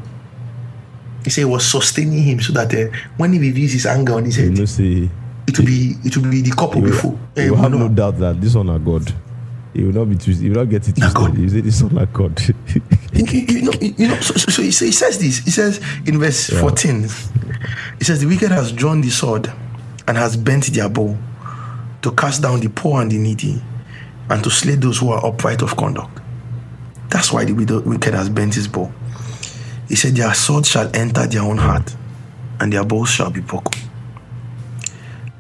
[1.24, 4.24] He said he was sustaining him so that uh, when he reveals his anger on
[4.24, 5.10] his you head, know say
[5.46, 7.18] it will be it will be the cup will be full.
[7.36, 9.12] Eh, you we have no doubt that this one are God.
[9.74, 10.42] He will not be twisted.
[10.44, 11.34] He will not get it Na God.
[11.34, 11.42] twisted.
[11.42, 12.40] You say this one are God.
[13.12, 14.20] you, you- you know, you know.
[14.20, 15.38] So, so, he, he says this.
[15.38, 16.60] He says in verse Yeah.
[16.60, 17.02] fourteen.
[17.98, 19.52] He says the wicked has drawn the sword
[20.06, 21.16] and has bent their bow
[22.02, 23.60] to cast down the poor and the needy,
[24.30, 26.20] and to slay those who are upright of conduct.
[27.10, 28.92] That's why the widow- wicked has bent his bow.
[29.88, 31.96] He said, Their sword shall enter their own heart,
[32.60, 33.80] and their bows shall be broken.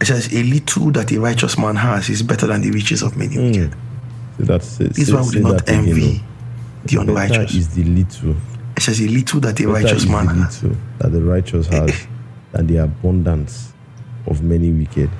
[0.00, 3.16] It says, A little that a righteous man has is better than the riches of
[3.16, 3.74] many wicked.
[3.74, 4.38] Hmm.
[4.38, 4.94] so that's it.
[4.94, 6.86] This Say- one we say do not again, envy oh.
[6.86, 7.04] the oh.
[7.04, 7.54] Better unrighteous.
[7.54, 8.36] is the little.
[8.76, 10.60] It says, A little that a Better righteous man the has.
[10.98, 12.06] that the righteous has
[12.52, 13.72] than the abundance
[14.26, 15.10] of many wicked.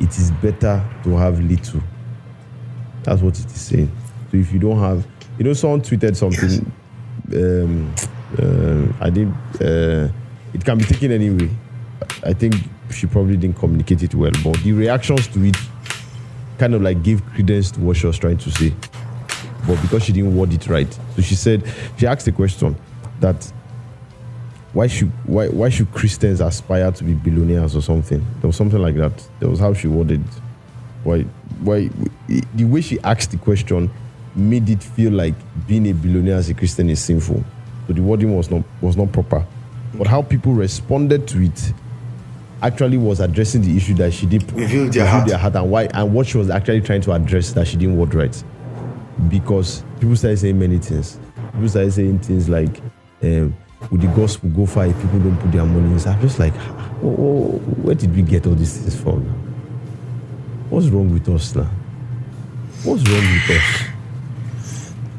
[0.00, 1.82] It is better to have little.
[3.04, 3.90] That's what it is saying.
[4.30, 5.06] So if you don't have,
[5.38, 6.72] you know, someone tweeted something.
[7.34, 7.94] Um,
[8.38, 10.08] uh, I think uh,
[10.54, 11.50] it can be taken anyway.
[12.24, 12.54] I think
[12.90, 15.56] she probably didn't communicate it well, but the reactions to it
[16.58, 18.72] kind of like gave credence to what she was trying to say.
[19.66, 21.62] But because she didn't word it right, so she said
[21.96, 22.76] she asked the question
[23.20, 23.52] that
[24.72, 28.24] why should why why should Christians aspire to be billionaires or something?
[28.40, 29.12] There was something like that.
[29.40, 30.20] That was how she worded.
[30.20, 30.40] it.
[31.04, 31.24] Why
[31.62, 31.88] why
[32.54, 33.90] the way she asked the question
[34.34, 35.34] made it feel like
[35.66, 37.44] being a billionaire as a Christian is sinful.
[37.86, 39.46] So the wording was not was not proper.
[39.94, 41.72] But how people responded to it
[42.62, 45.28] actually was addressing the issue that she did Reveal their heart.
[45.28, 47.96] their heart and why and what she was actually trying to address that she didn't
[47.96, 48.44] word right.
[49.28, 51.18] Because people started saying many things.
[51.52, 52.80] People started saying things like,
[53.22, 53.54] um,
[53.90, 56.54] "Would the gospel go far if people don't put their money in?" I'm just like,
[57.02, 59.26] oh, oh, where did we get all these things from?
[60.72, 61.68] What's wrong with us now?
[62.82, 63.88] What's wrong with us?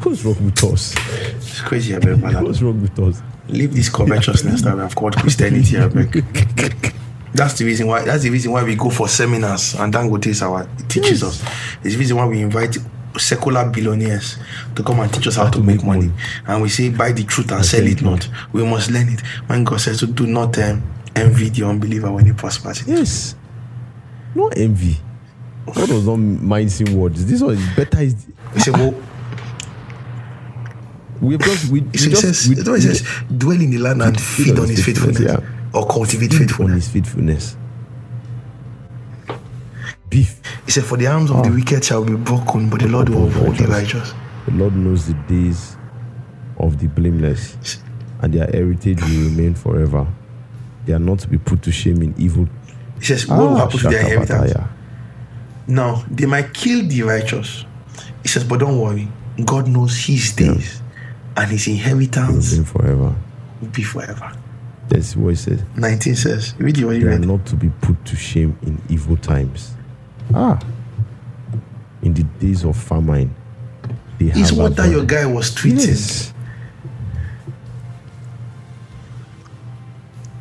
[0.04, 0.96] What's wrong with us?
[1.36, 2.44] It's crazy, I man.
[2.44, 3.22] What's wrong with us?
[3.50, 6.26] Leave this covetousness that we have called Christianity, I beg.
[7.36, 8.04] That's the reason why.
[8.04, 11.44] That's the reason why we go for seminars and Dangote is our teaches Yes.
[11.44, 11.52] us.
[11.84, 12.76] It's the reason why we invite
[13.20, 14.38] secular billionaires
[14.76, 16.12] to come and teach us how, to, make, money.
[16.48, 18.28] And we say, buy the truth and sell it not.
[18.54, 19.22] We must learn it.
[19.46, 20.82] When God says to do not um,
[21.16, 22.88] envy the unbeliever when he prospers.
[22.88, 23.36] Yes.
[24.34, 24.98] No envy.
[25.65, 27.26] God does not mind seeing words.
[27.26, 28.02] This one is better.
[28.02, 28.15] Is
[28.54, 28.93] We say, well,
[31.21, 33.02] we just we, we just says, we, it says,
[33.38, 35.21] dwell in the land and feed on his faithfulness.
[35.21, 35.39] yeah.
[35.73, 36.84] Or cultivate feed on faithfulness.
[36.86, 37.58] his faithfulness.
[40.10, 40.41] Beef.
[40.65, 41.56] He said, For the arms of the Ah.
[41.56, 44.13] wicked shall be broken, but the Lord will uphold the righteous.
[44.45, 45.78] The Lord knows the days
[46.58, 47.58] of the blameless,
[48.21, 50.06] and their heritage will remain forever.
[50.86, 52.47] They are not to be put to shame in evil.
[52.99, 54.54] He says, What will Ah, happen to their inheritance?
[55.67, 55.67] Shakabataya.
[55.67, 57.65] Now, they might kill the righteous.
[58.21, 59.08] He says, But don't worry.
[59.45, 60.82] God knows his days,
[61.36, 63.15] and his inheritance Remain forever.
[63.62, 64.32] will be forever.
[64.89, 65.63] That's what it says.
[65.78, 68.80] 19 says, Read it what you They are not to be put to shame in
[68.89, 69.73] evil times.
[70.34, 70.60] Ah.
[72.04, 73.34] In the days of famine,
[74.19, 75.88] they It's have what that your guy was tweeting.
[75.88, 76.34] Yes.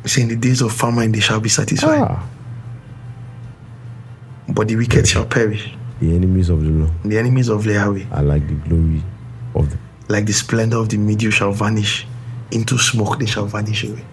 [0.05, 2.23] He In the days of famine, they shall be satisfied, Ah.
[4.49, 5.73] But the wicked shall perish.
[5.99, 9.03] The enemies of the Lord The enemies of Yahweh, are like the glory
[9.55, 9.77] of the
[10.09, 12.05] like the splendor of the meteor, shall vanish.
[12.51, 14.03] Into smoke, they shall vanish away.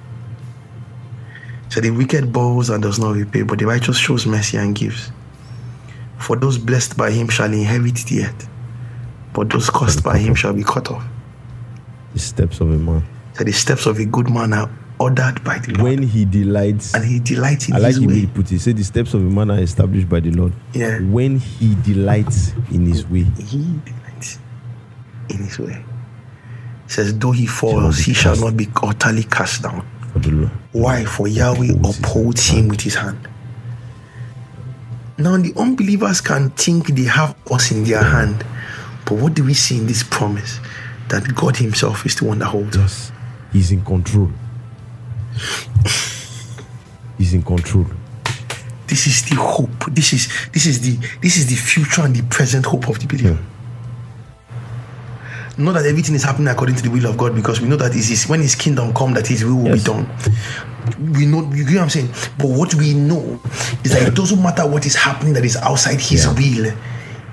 [1.69, 5.11] So the wicked borrows and does not repay, but the righteous shows mercy and gives.
[6.19, 8.49] For those blessed by him shall inherit the earth,
[9.33, 11.05] but those cursed by him shall be cut off.
[12.13, 13.03] the steps of a man.
[13.35, 16.95] So the steps of a good man are ordered by the Lord, When he delights,
[16.95, 18.61] and he delights in I like his the way he put it.
[18.61, 20.53] Say the steps of a man are established by the Lord.
[20.75, 21.01] Yeah.
[21.01, 24.39] When he delights in his way, He delights
[25.31, 25.83] in his way.
[26.87, 29.87] He says, though he falls, he shall not be utterly cast down.
[30.13, 30.51] for the Lord.
[30.73, 31.05] Why?
[31.05, 33.27] For Yahweh Upholds upholds him with his hand.
[35.19, 38.45] Now, the unbelievers can think they have us in their hand,
[39.05, 40.59] but what do we see in this promise?
[41.09, 43.13] That God Himself is the one that holds us.
[43.53, 44.31] He's in control.
[47.19, 47.87] He's in control.
[48.87, 49.93] This is the hope.
[49.95, 53.07] This is this is the this is the future and the present hope of the
[53.07, 53.39] believer.
[55.59, 57.95] Not that everything is happening according to the will of God, because we know that
[57.95, 59.81] is his, when His kingdom come, that His will will Yes.
[59.81, 60.09] be done.
[61.13, 62.09] We know, you get what I'm saying.
[62.39, 63.39] But what we know
[63.85, 66.33] is that it doesn't matter what is happening that is outside His Yeah.
[66.33, 66.73] will.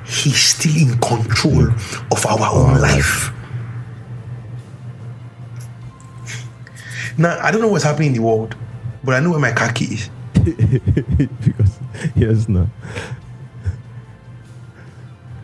[0.06, 1.70] He's still in control
[2.12, 3.32] of our own life.
[7.18, 8.56] Now I don't know what's happening in the world,
[9.04, 10.10] but I know where my car key is.
[10.38, 11.80] because
[12.16, 12.68] yes, now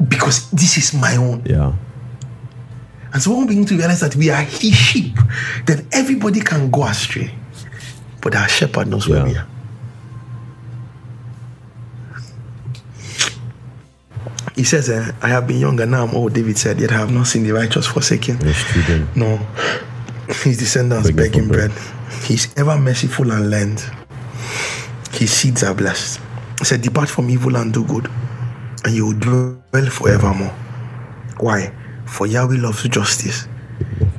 [0.07, 1.43] because this is my own.
[1.45, 1.73] yeah.
[3.13, 5.15] And so when we begin to realize that we are his sheep,
[5.65, 7.31] then everybody can go astray.
[8.21, 9.47] But our shepherd knows where we are.
[14.55, 16.97] He says, eh, I have been young and now I'm old, David said, yet I
[16.97, 18.39] have not seen the righteous forsaken.
[18.39, 19.07] Children.
[19.15, 19.39] No,
[20.27, 21.71] his descendants Begging begging bread.
[21.71, 22.23] bread.
[22.23, 23.89] He's ever merciful and lends.
[25.11, 26.19] His seeds are blessed.
[26.59, 28.09] He said, Depart from evil and do good,
[28.85, 30.53] and you will dwell forevermore.
[31.39, 31.73] Why?
[32.05, 33.47] For Yahweh loves justice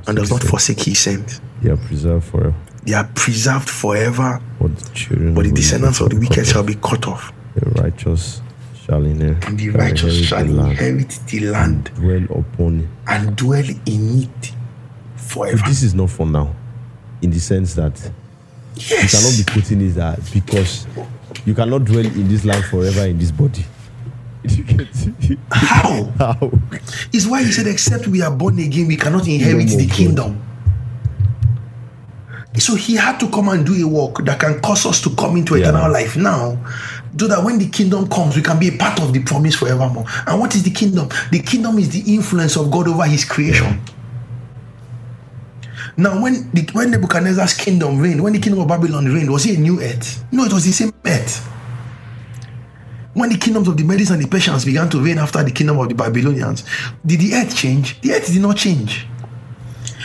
[0.07, 1.41] and does not forsake his saints.
[1.63, 2.55] They are preserved forever.
[2.85, 6.75] They are preserved forever, But the children but the descendants of the wicked shall be
[6.75, 7.33] cut off.
[7.55, 8.43] The righteous
[8.85, 9.43] shall inherit.
[9.47, 12.89] And the righteous shall inherit the land Dwell upon it.
[13.07, 14.53] and dwell in it
[15.35, 15.63] forever.
[15.67, 16.55] This is not for now,
[17.23, 18.01] in the sense that
[18.77, 20.87] you cannot be putting it that because
[21.45, 23.65] you cannot dwell in this land forever in this body.
[24.47, 25.39] You get it?
[25.51, 26.05] How?
[26.19, 26.51] How?
[27.13, 30.41] Is why he said, except we are born again, we cannot inherit the kingdom.
[32.59, 35.37] So he had to come and do a work that can cause us to come
[35.37, 35.69] into Yeah.
[35.71, 36.57] eternal life now.
[37.19, 40.05] So that when the kingdom comes, we can be a part of the promise forevermore.
[40.27, 41.09] And what is the kingdom?
[41.31, 43.81] The kingdom is the influence of God over his creation.
[45.97, 49.59] Now, when the, when Nebuchadnezzar's kingdom reigned, when the kingdom of Babylon reigned, was it
[49.59, 50.25] a new earth?
[50.33, 51.47] No, it was the same earth.
[53.13, 55.79] When the kingdoms of the Medes and the Persians began to reign after the kingdom
[55.79, 56.65] of the Babylonians,
[57.07, 58.01] did the earth change?
[58.01, 59.07] The earth did not change.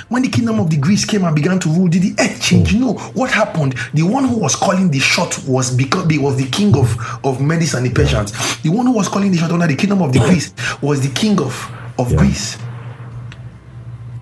[0.10, 2.76] When the kingdom of the Greeks came and began to rule, did the earth change?
[2.76, 2.94] No.
[2.94, 3.74] What happened?
[3.96, 7.42] The one who was calling the shot was because he was the king of, of
[7.42, 8.32] Medes and the Persians.
[8.62, 11.14] The one who was calling the shot under the kingdom of the Greeks was the
[11.14, 12.18] king of, of Yeah.
[12.18, 12.58] Greece.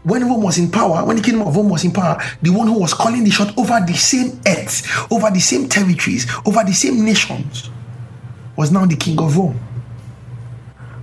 [0.07, 2.67] When Rome was in power, when the kingdom of Rome was in power, the one
[2.67, 6.71] who was calling the shot over the same earth, over the same territories, over the
[6.71, 7.69] same nations,
[8.55, 9.59] was now the king of Rome.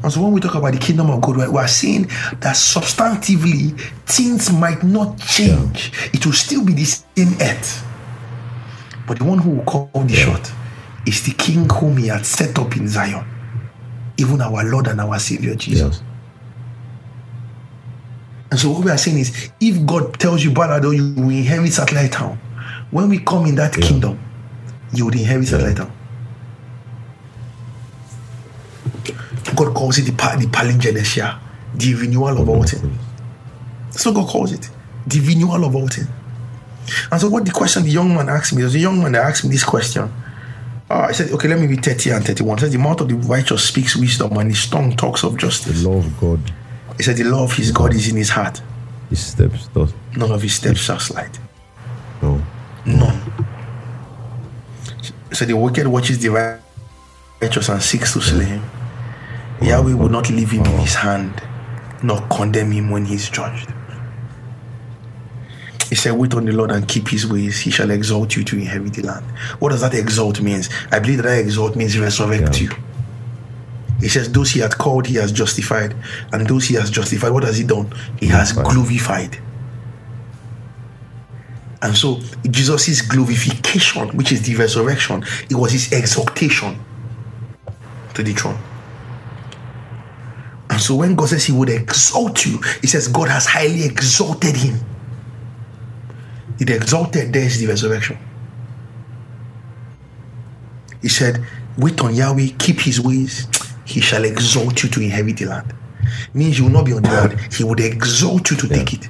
[0.02, 2.04] And so when we talk about the kingdom of God, we we are saying
[2.40, 5.92] that substantively things might not change.
[6.14, 7.86] It will still be the same earth.
[9.06, 10.50] But the one who will call the shot
[11.06, 13.26] is the king whom he had set up in Zion.
[14.16, 16.00] Even our Lord and our Savior Jesus.
[16.00, 16.13] Yes.
[18.54, 21.72] And so what we are saying is, if God tells you, brother, you will inherit
[21.72, 22.38] satellite town,
[22.92, 23.84] when we come in that Yeah.
[23.84, 24.16] kingdom,
[24.92, 25.90] you will inherit satellite town.
[29.56, 31.36] God calls it the, the palingenesia,
[31.74, 32.96] the renewal of all things.
[33.90, 34.70] That's what God calls it,
[35.04, 36.06] the renewal of all things.
[37.10, 39.10] And so, what the question the young man asked me, there was a young man
[39.12, 40.04] that asked me this question.
[40.88, 42.58] Uh, I said, okay, let me read 30 and 31.
[42.58, 45.82] It says, The mouth of the righteous speaks wisdom, and his tongue talks of justice.
[45.82, 46.38] The law of God,
[46.96, 48.62] He said, The law of his God is in his heart.
[49.10, 51.36] his steps does None of his steps shall slide.
[52.22, 52.40] no.
[52.86, 53.20] None.
[55.32, 56.28] So the wicked watches the
[57.40, 58.62] righteous and seeks to slay him.
[59.62, 61.42] Yahweh will not leave him in his hand,
[62.02, 63.72] nor condemn him when he is judged.
[65.88, 67.60] He said, Wait on the Lord and keep his ways.
[67.60, 69.24] He shall exalt you to inherit the land.
[69.60, 70.68] What does that exalt means?
[70.92, 72.68] I believe that, that exalt means resurrect Yeah.
[72.68, 72.83] you.
[74.00, 75.94] He says, Those he had called, he has justified.
[76.32, 77.92] And those he has justified, what has he done?
[78.18, 79.38] He has Glorified.
[81.82, 82.18] And so
[82.50, 86.82] Jesus' glorification, which is the resurrection, it was his exaltation
[88.14, 88.58] to the throne.
[90.70, 94.56] And so when God says he would exalt you, he says God has highly exalted
[94.56, 94.80] him.
[96.58, 98.18] It exalted, there is the resurrection.
[101.02, 101.44] He said,
[101.76, 103.46] Wait on Yahweh, keep his ways,
[103.84, 105.72] he shall exalt you to inherit the land.
[106.32, 109.08] Means you will not be on the land, he would exalt you to take it.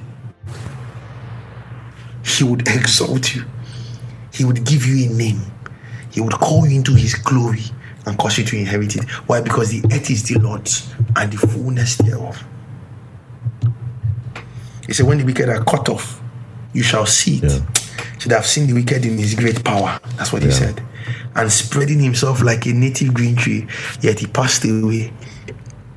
[2.23, 3.45] He would exalt you.
[4.33, 5.41] He would give you a name.
[6.11, 7.63] He would call you into his glory
[8.05, 9.03] and cause you to inherit it.
[9.27, 9.41] Why?
[9.41, 12.43] Because the earth is the Lord's and the fullness thereof.
[14.87, 16.21] He said, When the wicked are cut off,
[16.73, 17.43] you shall see it.
[17.43, 17.59] Yeah.
[18.19, 19.99] Should have seen the wicked in his great power.
[20.17, 20.81] That's what he said.
[21.35, 23.67] And spreading himself like a native green tree,
[24.01, 25.11] yet he passed away.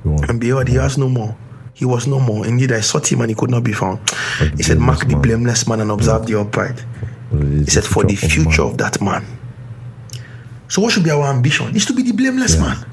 [0.04, 1.36] And behold, he has no more.
[1.74, 2.46] He was no more.
[2.46, 4.00] Indeed, I sought him and he could not be found.
[4.40, 5.80] But He said, Mark the blameless man.
[5.80, 6.84] and observe the upright.
[7.30, 9.24] But it is He said, For the future of that man.
[10.68, 11.74] So, what should be our ambition?
[11.76, 12.60] Is to be the blameless Yeah.
[12.62, 12.84] man.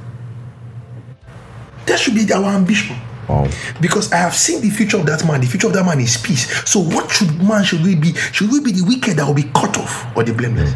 [1.87, 2.95] That should be our ambition.
[3.27, 3.47] Wow.
[3.81, 5.41] Because I have seen the future of that man.
[5.41, 6.47] The future of that man is peace.
[6.69, 8.13] So, what should man should we be?
[8.31, 10.73] Should we be the wicked that will be cut off or the blameless?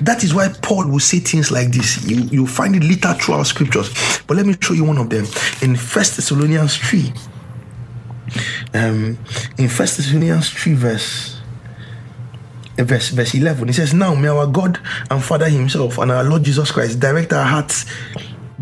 [0.00, 2.04] That is why Paul will say things like this.
[2.04, 3.92] You you find it littered throughout scriptures.
[4.26, 5.26] But let me show you one of them
[5.62, 7.12] in First Thessalonians 3.
[8.74, 9.18] Um,
[9.58, 11.36] in First Thessalonians 3, verse
[12.84, 14.78] verse verse 11 it says now may our god
[15.10, 17.86] and father himself and our lord jesus christ direct our hearts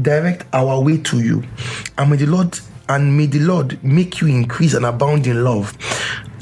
[0.00, 1.42] direct our way to you
[1.98, 2.58] and may the lord
[2.88, 5.76] and may the lord make you increase and abound in love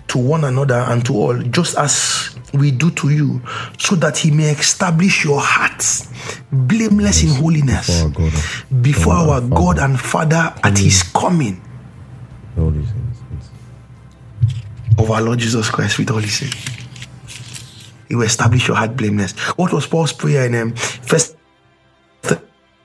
[0.07, 3.41] to one another and to all just as we do to you
[3.79, 6.09] so that he may establish your hearts
[6.53, 8.05] blameless in holiness
[8.83, 10.55] Before our God, and our our god Father.
[10.63, 11.61] at his coming
[12.59, 13.51] all these things.
[14.99, 16.51] of our Lord Jesus Christ with all his sin.
[18.09, 19.33] He will establish your heart blameless.
[19.57, 21.37] What was Paul's prayer in um, First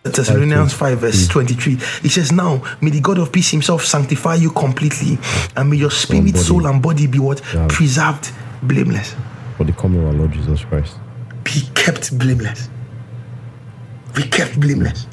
[0.04, 1.76] Thessalonians 5, verse 23?
[2.02, 5.18] He says, Now may the God of peace himself sanctify you completely,
[5.58, 7.42] and may your spirit, soul, and body be what?
[7.68, 8.32] Preserved
[8.64, 9.16] blameless.
[9.58, 10.98] For the coming of our Lord Jesus Christ.
[11.44, 12.70] Be kept blameless.
[14.16, 15.06] Be kept blameless.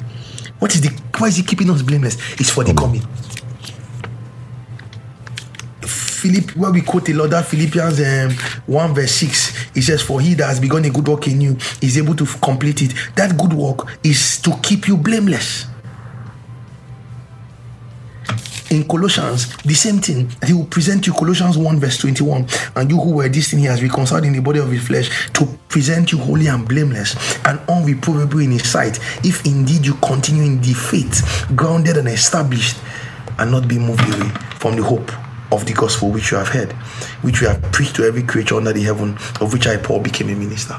[0.59, 2.17] What is the why is he keeping us blameless?
[2.39, 3.01] It's for the coming.
[5.81, 8.31] Philip, where we quote a lot that Philippians um,
[8.65, 11.57] 1 verse 6, it says, For he that has begun a good work in you
[11.81, 12.93] is able to complete it.
[13.15, 15.67] That good work is to keep you blameless.
[18.71, 20.31] In Colossians, the same thing.
[20.45, 22.47] He will present you Colossians 1 verse 21.
[22.75, 25.45] And you who were distant, he has reconciled in the body of his flesh to
[25.69, 28.99] present you holy and blameless and unreprovable in his sight.
[29.23, 32.77] If indeed you continue in the faith, grounded and established,
[33.37, 35.11] and not be moved away from the hope
[35.51, 36.71] of the gospel which you have heard,
[37.21, 40.29] which we have preached to every creature under the heaven, of which I, Paul, became
[40.29, 40.75] a minister.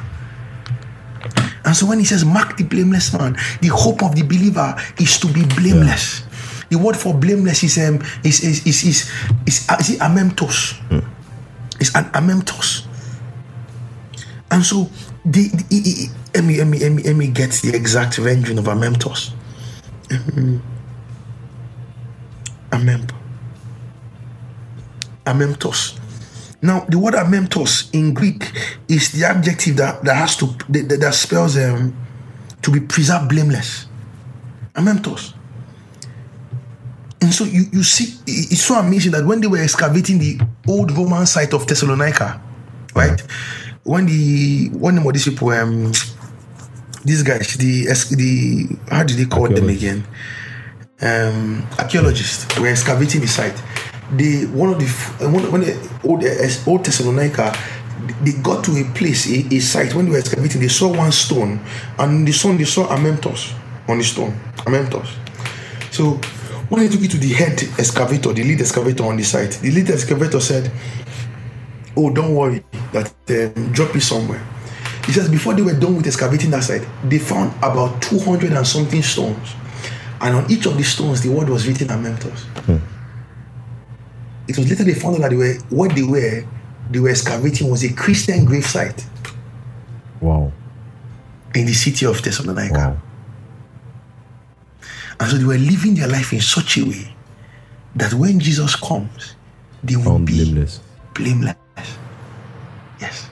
[1.65, 5.19] And so when he says, mark the blameless man, the hope of the believer is
[5.19, 6.23] to be blameless.
[6.71, 9.11] The word for blameless is um is is is is,
[9.47, 10.75] is, is it amemptos.
[11.81, 12.87] It's an amemptos.
[14.51, 14.89] And so
[15.25, 18.19] the, the, the, the- let me let me let me let me get the exact
[18.19, 19.33] rendering of amemptos.
[20.09, 20.61] Mhm.
[22.73, 23.13] Amemp.
[25.25, 25.99] Amemptos.
[26.63, 28.51] Now, the word amemptos in Greek
[28.89, 31.95] is the adjective that, that has to that, that- that spells um,
[32.63, 33.87] to be preserved blameless.
[34.75, 35.33] Amemptos.
[37.21, 40.93] And so you, you see, it's so amazing that when they were excavating the old
[40.93, 42.41] Roman site of Thessalonica,
[42.95, 43.21] right?
[43.85, 45.93] When the one of these people, um,
[47.05, 47.87] these guys, the
[48.17, 50.05] the how do they call them again?
[51.03, 53.61] um, archaeologists were excavating the site.
[54.13, 56.25] They one of the one when the old
[56.67, 57.57] old Thessalonica,
[58.23, 60.61] they got to a place a, a site when they were excavating.
[60.61, 61.61] They saw one stone,
[61.99, 63.53] and the stone they saw amemptos
[63.89, 64.33] on the stone.
[64.59, 65.09] Amemptos.
[65.91, 66.21] So
[66.69, 69.71] when they took it to the head excavator, the lead excavator on the site, the
[69.71, 70.71] lead excavator said,
[71.97, 74.43] "Oh, don't worry, that um, drop it somewhere."
[75.07, 78.67] He says before they were done with excavating that site, they found about 200 and
[78.67, 79.55] something stones.
[80.21, 82.45] And on each of the stones, the word was written Amemptos.
[84.49, 86.45] It was later they found out that they were what they were,
[86.91, 89.05] they were excavating was a Christian grave site
[90.21, 90.53] Wow.
[91.55, 92.75] in the city of Thessalonica.
[92.75, 92.97] Wow.
[95.21, 97.15] And so they were living their life in such a way
[97.95, 99.35] that when Jesus comes,
[99.83, 100.81] they will be blameless.
[101.15, 101.57] blameless.
[103.01, 103.31] Yes.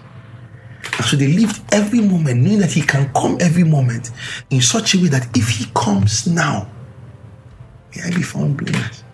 [0.97, 4.11] And so they lived every moment knowing that he can come every moment
[4.51, 6.69] in such a way that if he comes now,
[7.95, 9.05] may I be found blameless.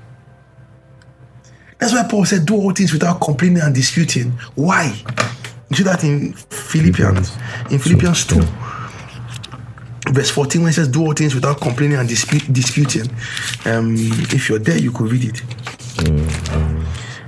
[1.78, 4.32] That's why Paul said, Do all things without complaining and disputing.
[4.54, 4.94] Why?
[5.70, 7.36] You see that in Philippians,
[7.70, 8.40] in Philippians 2,
[10.12, 13.08] verse 14, when it says, Do all things without complaining and dispute, disputing.
[13.66, 15.42] Um, if you're there, you could read it.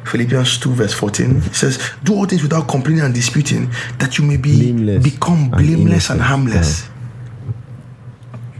[0.05, 1.41] Philippians 2, verse 14.
[1.53, 6.11] Says, Do all things without complaining and disputing, that you may be Blameless become blameless
[6.11, 6.21] and innocent.
[6.21, 6.89] harmless.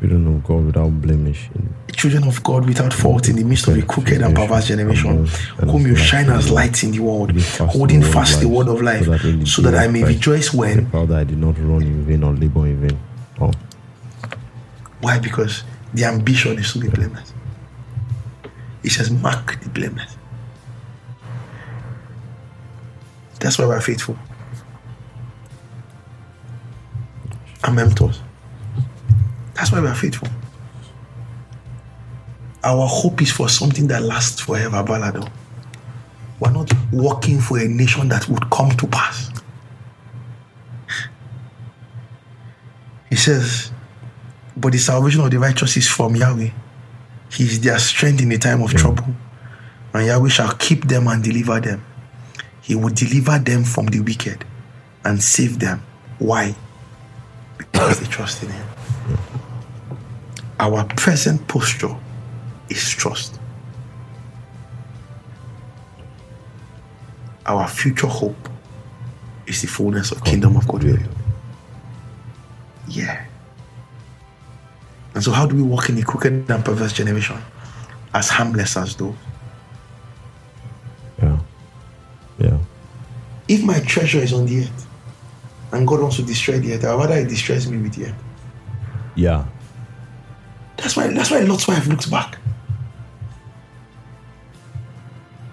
[0.01, 1.49] Children of God without blemish.
[1.93, 5.27] Children of God without fault in the midst of a crooked and perverse generation,
[5.61, 7.31] whom you shine as lights in the world,
[7.71, 9.05] holding fast the word of life,
[9.47, 10.87] so that I may rejoice when.
[10.91, 12.99] proud that I did not run in vain or labor in vain.
[15.03, 15.19] Why?
[15.19, 17.35] Because the ambition is to be blameless.
[18.85, 20.17] It says, Mark the blameless.
[23.41, 24.17] That's why we're faithful.
[27.63, 28.21] Amemptos.
[29.55, 30.29] That's why we are faithful.
[32.63, 35.29] Our hope is for something that lasts forever, Balado.
[36.39, 39.31] We're not working for a nation that would come to pass.
[43.11, 43.72] He says,
[44.57, 46.51] But the salvation of the righteous is from Yahweh.
[47.31, 48.79] He is their strength in the time of mm.
[48.79, 49.07] trouble.
[49.95, 51.85] And Yahweh shall keep them and deliver them.
[52.61, 54.45] He will deliver them from the wicked
[55.05, 55.83] and save them.
[56.19, 56.55] Why?
[57.59, 58.67] Because they trust in Him.
[60.61, 61.97] Our present posture
[62.69, 63.39] is trust.
[67.45, 68.49] Our future hope
[69.47, 70.85] is the fullness of kingdom of God.
[72.89, 73.27] Yeah.
[75.15, 77.37] And so, how do we walk in a crooked and perverse generation?
[78.15, 79.15] As harmless as those.
[81.23, 81.39] yeah.
[82.39, 82.59] Yeah.
[83.49, 84.87] If my treasure is on the earth
[85.73, 88.23] and God wants to destroy the earth, I'd rather He destroys me with the earth.
[89.15, 89.45] Yeah.
[90.77, 92.39] That's why that's why Lot's wife looks back.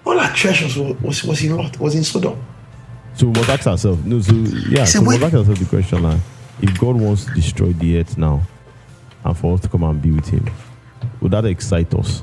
[0.04, 2.42] All our treasures was, was, was in Lot, was in Sodom.
[3.14, 4.04] So we must ask ourselves.
[4.04, 6.20] No, so yeah, Say, so we must ask ourselves the question like,
[6.62, 8.42] if God wants to destroy the earth now,
[9.24, 10.48] and for us to come and be with Him,
[11.20, 12.22] would that excite us?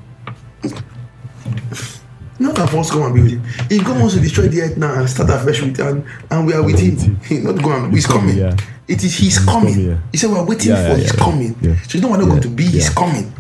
[2.40, 3.44] Not that for us to come and be with him.
[3.70, 6.54] If God wants to destroy the earth now and start afresh with and, and we
[6.54, 8.38] are with him, he not going, he's coming.
[8.38, 8.56] yeah.
[8.88, 9.74] It is he's, He's coming.
[9.74, 9.98] coming, yeah.
[10.12, 11.56] He said we're waiting Yeah, for yeah, he's yeah, coming.
[11.88, 13.34] So you know we're not going to be, he's coming.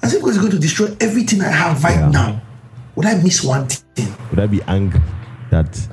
[0.00, 2.40] And so because he's going to destroy everything I have right now.
[2.94, 4.14] Would I miss one thing?
[4.30, 5.00] Would I be angry
[5.50, 5.88] that?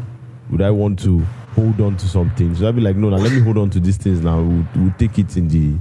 [0.52, 1.20] Would I want to
[1.56, 2.60] hold on to some things?
[2.60, 4.40] Would I be like, no, now let me hold on to these things now.
[4.42, 5.80] We'll, we'll take it in the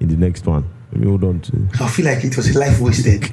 [0.00, 0.68] in the next one.
[0.92, 1.68] Let me hold on to.
[1.80, 3.30] I feel like it was a life wasted.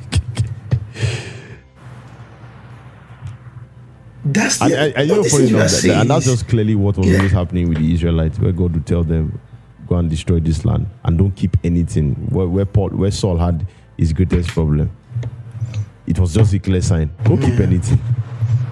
[4.27, 6.25] That's the, and, and you all know, these funny you are enough, that, and that's
[6.25, 7.17] just clearly what was Yeah.
[7.17, 9.39] always happening with the Israelites, where God would tell them,
[9.87, 13.67] "Go and destroy this land and don't keep anything." Where where, Paul, where Saul had
[13.97, 14.89] his greatest problem,
[16.07, 17.99] it was just a clear sign: don't keep anything,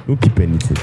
[0.08, 0.78] don't keep anything.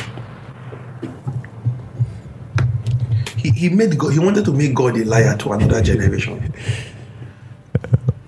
[3.38, 6.54] he, he made God, he wanted to make God a liar to another generation.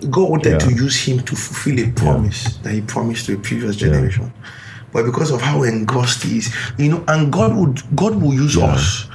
[0.09, 3.75] God wanted to use him to fulfill a promise that he promised to a previous
[3.75, 4.31] generation.
[4.91, 8.55] But because of how engrossed he is, you know, and God would God will use
[8.55, 8.65] Yeah.
[8.73, 9.07] us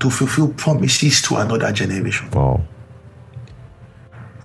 [0.00, 2.28] to fulfill promises to another generation.
[2.32, 2.60] Wow.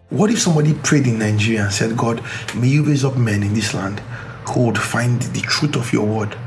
[0.10, 2.22] What if somebody prayed in Nigeria and said, God,
[2.56, 4.00] may you raise up men in this land
[4.50, 6.38] who would find the truth of your word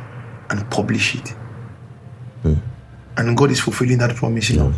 [0.49, 1.35] and publish it?
[3.17, 4.77] And God is fulfilling that promise in us.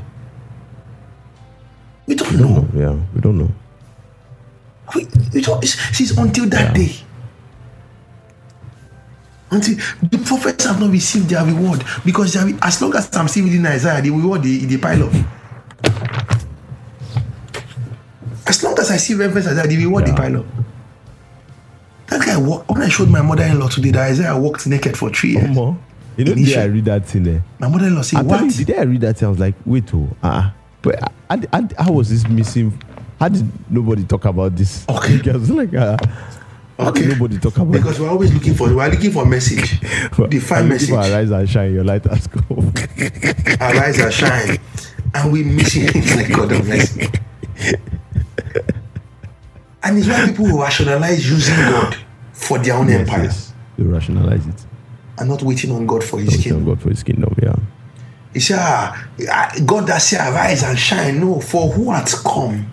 [2.06, 2.66] We don't know.
[2.74, 3.50] Yeah, we don't know.
[4.94, 6.94] We, it's until that day.
[9.50, 11.84] Until the prophets have not received their reward.
[12.04, 15.12] Because their, as long as I'm still reading Isaiah, the reward the, the pile up.
[18.46, 20.16] As long as I see reference Isaiah, the reward the Yeah.
[20.16, 20.46] pile up.
[22.08, 25.32] That guy walked, when I showed my mother-in-law today that Isaiah walked naked for three
[25.32, 25.48] years.
[25.48, 25.78] More.
[26.16, 27.42] You know, day I read that thing there.
[27.58, 28.42] My mother-in-law said, I what?
[28.42, 30.50] you, the day I read that thing, I was like, wait, oh, uh,
[30.82, 32.78] but how, how, how was this missing?
[33.22, 34.84] How did nobody talk about this?
[34.88, 35.30] Okay.
[35.30, 35.96] Was like, uh,
[36.90, 39.78] did nobody talk about Because we're always looking for, we're looking for a message.
[40.28, 40.88] Define message.
[40.88, 42.72] for arise and shine, your light has come.
[43.60, 44.58] arise and shine,
[45.14, 47.06] and we missing it like God of mercy.
[49.84, 51.96] And it's why people will rationalize using God
[52.32, 53.30] for their own empire
[53.76, 54.66] You rationalize it.
[55.18, 56.62] and not waiting on God for His Waiting kingdom.
[56.62, 57.54] on God for his kingdom, yeah.
[58.32, 61.20] He said, ah, ah, God that say arise and shine.
[61.20, 62.68] No, for who has come?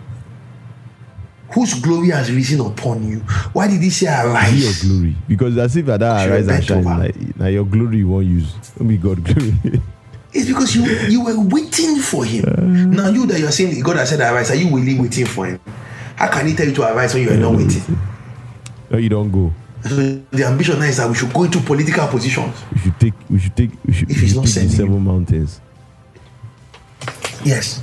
[1.52, 3.20] Whose glory has risen upon you?
[3.54, 5.16] Why did he say Be your glory.
[5.28, 8.54] Because as if at that arise and shine, like, now your glory you won't use.
[8.78, 9.82] Don't be God glory.
[10.32, 12.46] It's because you you were waiting for him.
[12.46, 12.62] Uh.
[12.62, 15.60] now you that you're saying God has said arise, are you really waiting for him?
[16.16, 17.98] How can he tell you to arise when you are not waiting?
[18.92, 19.52] no, you don't go.
[19.84, 22.54] So the ambition now is that we should go into political positions.
[22.74, 23.14] We should take.
[23.30, 23.72] We should take.
[23.86, 25.62] We should, If we should not take seven mountains.
[27.44, 27.82] Yes.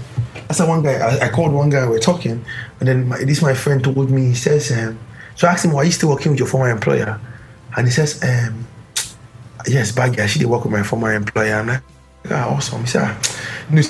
[0.48, 0.94] That's the one guy.
[0.94, 1.88] I, I called one guy.
[1.88, 2.44] We are talking,
[2.80, 4.26] and then my, this my friend told me.
[4.26, 4.98] He says, um,
[5.34, 7.20] so I asked him, "Why are you still working with your former employer?"
[7.76, 8.66] And he says, um,
[9.66, 10.20] "Yes, baggy.
[10.20, 11.82] I still work with my former employer." I'm like,
[12.30, 13.18] "Ah, awesome." He said, ah,
[13.70, 13.82] he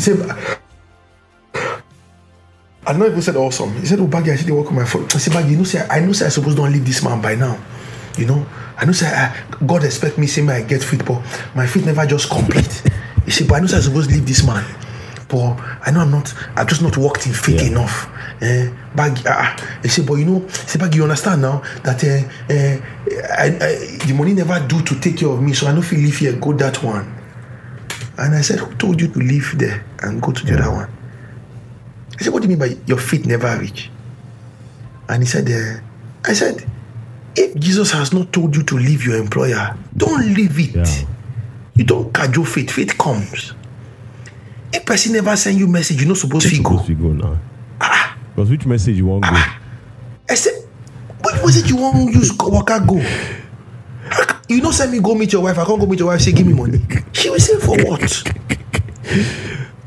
[0.00, 0.36] said,
[2.86, 3.72] I know if he said awesome.
[3.80, 5.64] He said, "Oh, baggy, I still work with my former." I said, "Baggy, you know,
[5.64, 7.58] say I know, say I supposed don't leave this man by now."
[8.18, 8.46] You know,
[8.78, 9.36] I know, say I,
[9.66, 11.20] God expect me, say me I get fit, but
[11.54, 12.82] my fit never just complete.
[13.24, 14.64] He said, but I know, say I supposed leave this man,
[15.28, 15.56] but
[15.86, 16.32] I know I'm not.
[16.56, 17.68] I've just not worked in faith Yeah.
[17.68, 18.08] enough.
[18.94, 19.78] Baggy, ah, ah.
[19.82, 22.76] he said, but you know, said, Baggy, you understand now that uh, uh,
[23.38, 25.90] I, I, the money never do to take care of me, so I know if
[25.92, 27.12] you leave here, go that one.
[28.18, 30.90] And I said, who told you to leave there and go to the other one?
[32.18, 33.90] I said, what do you mean by your feet never reach?
[35.08, 35.80] And he said, uh,
[36.28, 36.66] I said,
[37.36, 40.74] if Jesus has not told you to leave your employer, don't leave it.
[40.74, 41.06] Yeah.
[41.74, 42.70] You don't cajole faith.
[42.70, 43.52] Faith comes.
[44.72, 46.70] If person never send you message, you're not supposed to go.
[46.70, 47.40] Supposed to go now.
[48.34, 49.30] Because which message you want go?
[50.28, 50.54] I said,
[51.24, 53.02] which message you want use waka go?
[54.48, 55.58] You know, send me go meet your wife.
[55.58, 56.20] I can't go meet your wife.
[56.20, 56.80] Say, give me money.
[57.12, 58.10] She will say, for what?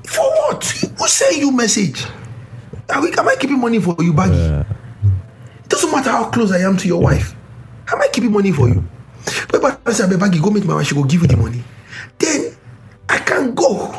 [0.05, 0.63] for what?
[0.65, 2.05] Who send you message?
[2.89, 4.33] Are we, am I keeping money for you, baggy?
[4.35, 4.63] Uh,
[5.63, 7.35] It doesn't matter how close I am to your wife.
[7.91, 8.83] Am I keeping money for you?
[9.49, 11.63] But I say, Baggy, go meet my wife, she will give you the money.
[12.17, 12.55] Then
[13.07, 13.98] I can go.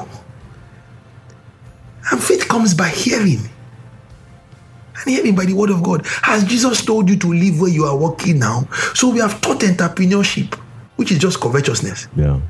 [2.11, 3.38] And faith comes by hearing.
[4.96, 6.04] And hearing by the word of God.
[6.22, 8.68] Has Jesus told you to live where you are working now?
[8.94, 10.54] So we have taught entrepreneurship,
[10.96, 12.08] which is just covetousness.
[12.16, 12.40] yeah.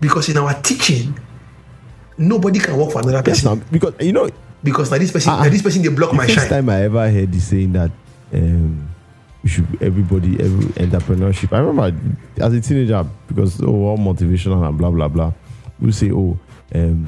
[0.00, 1.16] Because in our teaching,
[2.18, 3.58] nobody can work for another Yes, person.
[3.58, 4.28] now, because you know,
[4.64, 6.48] Because now this person, Ah, now this person they block the my first shine.
[6.48, 7.90] time I ever heard this saying that
[8.34, 8.88] um,
[9.44, 11.52] should everybody every entrepreneurship.
[11.52, 11.94] I remember
[12.40, 15.32] as a teenager because oh all motivational and blah blah blah.
[15.82, 16.38] We say oh
[16.74, 17.06] um,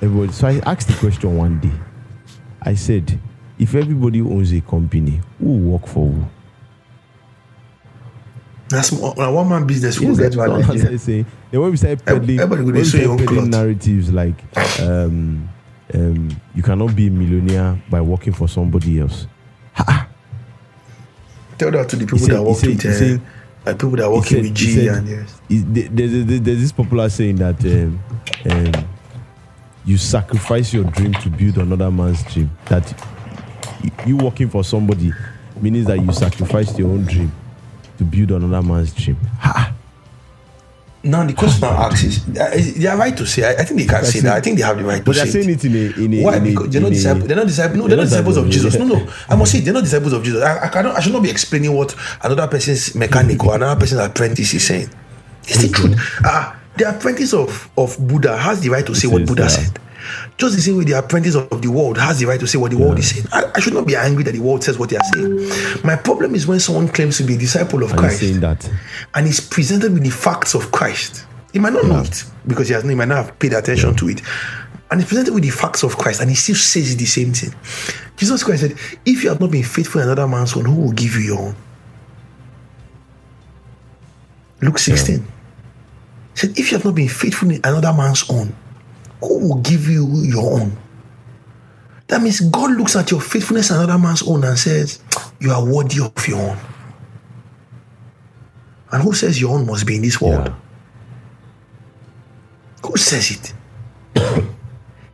[0.00, 0.32] everybody.
[0.32, 1.70] So I asked the question one day.
[2.62, 3.18] I said,
[3.58, 6.24] if everybody owns a company, who will work for who?
[8.68, 9.96] That's now one man business.
[9.96, 11.26] Who Yes, get that's what I saying.
[11.50, 14.12] Then when we started peddling, everybody go when we sew your started own peddling narratives
[14.12, 14.34] like
[14.80, 15.48] um,
[15.94, 19.26] um, you cannot be a millionaire by working for somebody else.
[21.56, 23.22] Tell that to the people said- that work with uh, said-
[23.68, 25.40] uh, people that He working said- with G said- and yes.
[25.48, 28.00] there's, there's, this popular saying that um,
[28.50, 28.88] um,
[29.84, 32.50] you sacrifice your dream to build another man's dream.
[32.66, 32.92] That
[34.06, 35.12] you working for somebody
[35.60, 37.32] means that you sacrificed your own dream
[37.98, 39.16] to build another man's dream.
[39.40, 39.74] Ha!
[41.04, 43.44] Now the question asks is, uh, they are right to say.
[43.44, 44.34] I, I think they can say that.
[44.36, 45.64] I think they have the right to But they're saying it.
[45.64, 46.36] in a in a Why?
[46.36, 47.26] in a- Because they're not disciples.
[47.28, 47.78] They're not disciples.
[47.78, 48.74] No, they're, not disciples of Jesus.
[48.76, 49.08] No, no.
[49.28, 50.42] I must say they're not disciples of Jesus.
[50.42, 50.96] I, I cannot.
[50.96, 54.90] I should not be explaining what another person's mechanic or another person's apprentice is saying.
[55.46, 55.96] It's the truth.
[56.24, 59.42] Ah, the apprentice of, of Buddha has the right to say It what is, Buddha
[59.42, 59.48] yeah.
[59.48, 59.78] said.
[60.36, 62.70] Just the same way the apprentice of the world has the right to say what
[62.70, 63.26] the world is saying.
[63.32, 65.82] I, I should not be angry that the world says what they are saying.
[65.84, 68.70] My problem is when someone claims to be a disciple of And Christ that.
[69.14, 71.26] and is presented with the facts of Christ.
[71.52, 74.08] He might not know it because he has he might not have paid attention to
[74.08, 74.22] it.
[74.90, 77.54] And he's presented with the facts of Christ and he still says the same thing.
[78.16, 78.72] Jesus Christ said,
[79.04, 81.38] If you have not been faithful in another man's own, who will give you your
[81.38, 81.56] own?
[84.60, 85.18] Luke 16.
[85.20, 85.26] He
[86.34, 88.54] said, If you have not been faithful in another man's own,
[89.20, 90.76] who will give you your own?
[92.08, 95.00] That means God looks at your faithfulness in another man's own and says,
[95.40, 96.58] You are worthy of your own.
[98.90, 100.46] And who says your own must be in this world?
[100.46, 100.54] Yeah.
[102.88, 103.54] Who says it?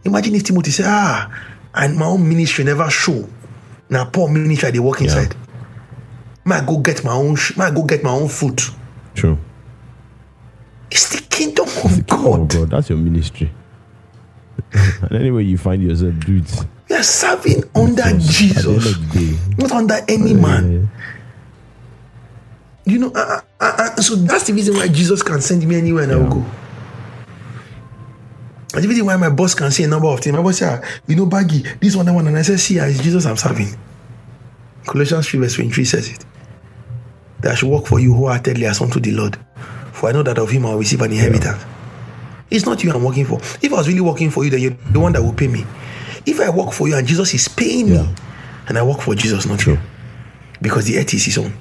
[0.05, 1.29] Imagine if Timothy said, Ah,
[1.75, 3.29] and my own ministry never show.
[3.89, 5.35] Now, poor ministry, they work inside.
[6.45, 8.61] May I go get my own, sh- may I go get my own food.
[9.15, 9.39] True.
[10.91, 12.51] It's the kingdom of Oh God.
[12.51, 13.51] God, that's your ministry.
[15.03, 16.64] and anyway, you find yourself, dudes.
[16.89, 19.39] We are serving under At the end Jesus, of the day.
[19.59, 20.91] not under any man.
[22.85, 26.03] You know, uh, uh, uh, so that's the reason why Jesus can send me anywhere
[26.05, 26.45] and I will go.
[28.72, 30.37] That's the reason why my boss can say a number of things.
[30.37, 32.79] My boss say, "Ah, you know, baggy, this one, that one, and I say, see,
[32.81, 33.68] ah, it's Jesus I'm serving.
[34.85, 36.25] Colossians 3 verse 23 says it.
[37.41, 39.39] That I should work for you wholeheartedly as unto the Lord.
[39.93, 41.64] For I know that of him I will receive an inheritance.
[42.55, 43.41] It's not you I'm working for.
[43.61, 45.67] If I was really working for you, then you're the one that will pay me.
[46.25, 48.09] If I work for you and Jesus is paying me,
[48.69, 49.77] and I work for Jesus, not you,
[50.63, 51.53] because the earth is his own.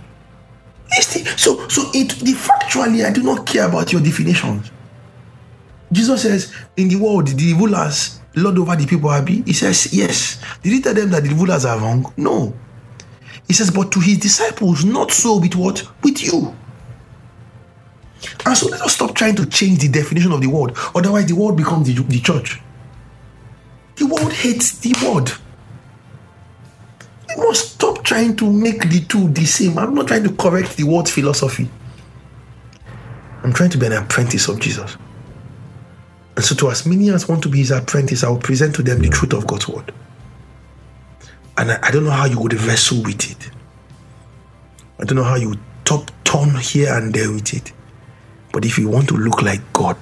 [0.89, 4.69] The- so, so it the factually, I do not care about your definitions.
[5.91, 10.37] Jesus says, "In the world, the rulers lord over the people happy." He says, "Yes."
[10.61, 12.13] Did he tell them that the rulers are wrong?
[12.17, 12.53] No.
[13.47, 16.55] He says, "But to his disciples, not so with what with you."
[18.45, 20.73] And so let us stop trying to change the definition of the word.
[20.95, 22.61] Otherwise, the world becomes the, the church.
[23.95, 25.31] The world hates the word.
[27.29, 29.77] We must stop trying to make the two the same.
[29.77, 31.69] I'm not trying to correct the word's philosophy.
[33.43, 34.97] I'm trying to be an apprentice of Jesus.
[36.35, 38.83] And so, to as many as want to be his apprentice, I will present to
[38.83, 39.93] them the truth of God's word.
[41.57, 43.51] And I, I don't know how you would wrestle with it.
[44.99, 45.55] I don't know how you
[45.85, 47.73] top turn here and there with it.
[48.53, 49.97] But if you want to look like God,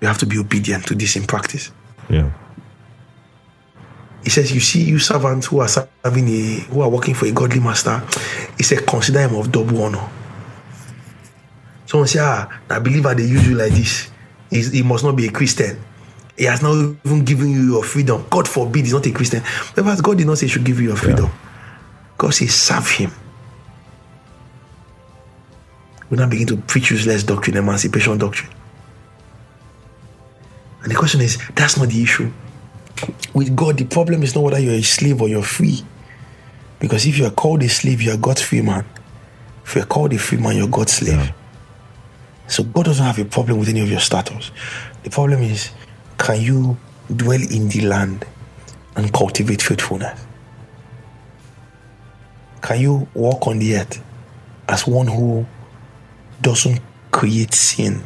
[0.00, 1.72] you have to be obedient to this in practice.
[2.08, 2.30] Yeah.
[4.22, 7.32] He says, You see, you servants who are serving a who are working for a
[7.32, 8.02] godly master,
[8.56, 10.06] he said, consider him of double honor.
[11.86, 14.10] Someone say, Ah, I believe they use you like this.
[14.50, 15.80] He's, he must not be a Christian.
[16.36, 16.74] He has not
[17.04, 18.26] even given you your freedom.
[18.28, 19.42] God forbid he's not a Christian.
[19.74, 21.30] But God did not say he should give you your freedom.
[22.18, 23.10] God says, serve him.
[26.14, 28.52] We now begin to preach useless doctrine, emancipation doctrine.
[30.84, 32.30] And the question is, that's not the issue
[33.34, 35.82] with God, the problem is not whether you're a slave or you're free.
[36.78, 38.84] Because if you are called a slave, you are God's free man.
[39.64, 41.18] If you're called a free man, you're God's slave.
[41.18, 41.32] Yeah.
[42.46, 44.50] So God doesn't have a problem with any of your status.
[45.02, 45.70] The problem is,
[46.18, 46.76] can you
[47.14, 48.24] dwell in the land
[48.96, 50.20] and cultivate faithfulness?
[52.62, 54.02] Can you walk on the earth
[54.68, 55.46] as one who
[56.40, 56.80] doesn't
[57.10, 58.02] create sin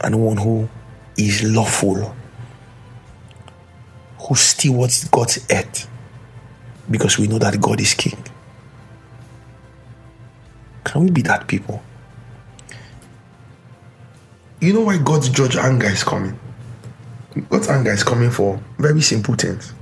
[0.00, 0.68] and one who
[1.16, 2.14] is lawful?
[4.30, 5.90] who stewards God's earth
[6.88, 8.16] because we know that God is king.
[10.84, 11.82] Can we be that people?
[14.60, 16.38] You know why God's judge anger is coming?
[17.48, 19.72] God's anger is coming for very simple things.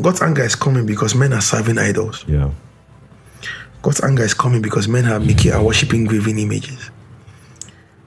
[0.00, 2.24] God's anger is coming because men are serving idols.
[2.26, 2.50] Yeah.
[3.82, 6.90] God's anger is coming because men are making are worshiping graven images.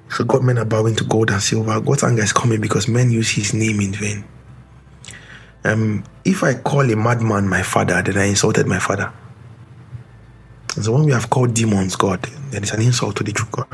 [0.10, 1.80] So God men are bowing to gold and silver.
[1.82, 4.24] God's anger is coming because men use his name in vain.
[5.64, 9.12] Um, if I call a madman my father, then I insulted my father.
[10.82, 12.22] So when we have called demons God,
[12.52, 13.68] then it's an insult to the true God.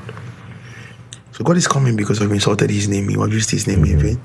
[1.31, 3.99] So God is coming because we've insulted his name, we have used his name in
[3.99, 4.21] vain.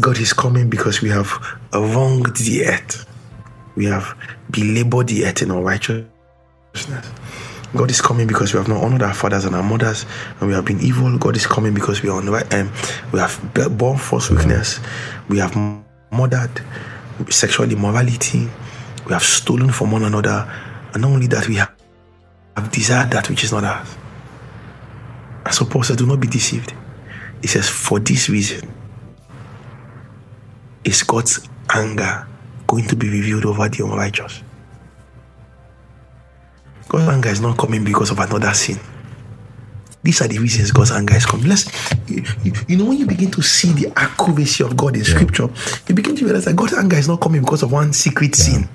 [0.00, 1.30] God is coming because we have
[1.72, 3.06] wronged the earth.
[3.74, 4.16] We have
[4.50, 6.15] belabored the earth in our righteousness.
[7.74, 10.06] God is coming because we have not honored our fathers and our mothers,
[10.40, 11.18] and we have been evil.
[11.18, 12.50] God is coming because we are on the right
[13.12, 13.38] we have
[13.76, 14.80] borne false weakness.
[15.28, 15.54] We have
[16.12, 16.62] murdered
[17.28, 18.48] sexual immorality.
[19.06, 20.50] We have stolen from one another,
[20.92, 21.72] and not only that, we have,
[22.56, 23.96] have desired that which is not ours.
[25.44, 26.72] And so Paul says, "Do not be deceived."
[27.42, 28.68] He says, "For this reason,
[30.84, 32.26] is God's anger
[32.66, 34.42] going to be revealed over the unrighteous?"
[36.88, 38.78] God's anger is not coming because of another sin.
[40.02, 41.48] These are the reasons God's anger is coming.
[41.48, 41.66] Let's,
[42.08, 42.22] you,
[42.68, 45.48] you, know, when you begin to see the accuracy of God in Scripture,
[45.88, 48.68] you begin to realize that God's anger is not coming because of one secret sin.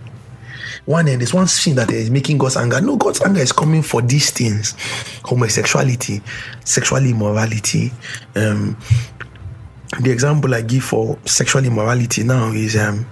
[0.86, 2.82] One end is one sin that is making God's anger.
[2.82, 4.76] No, God's anger is coming for these things:
[5.24, 6.22] homosexuality,
[6.66, 7.92] sexual immorality.
[8.36, 8.76] Um,
[10.02, 13.06] the example I give for sexual immorality now is um,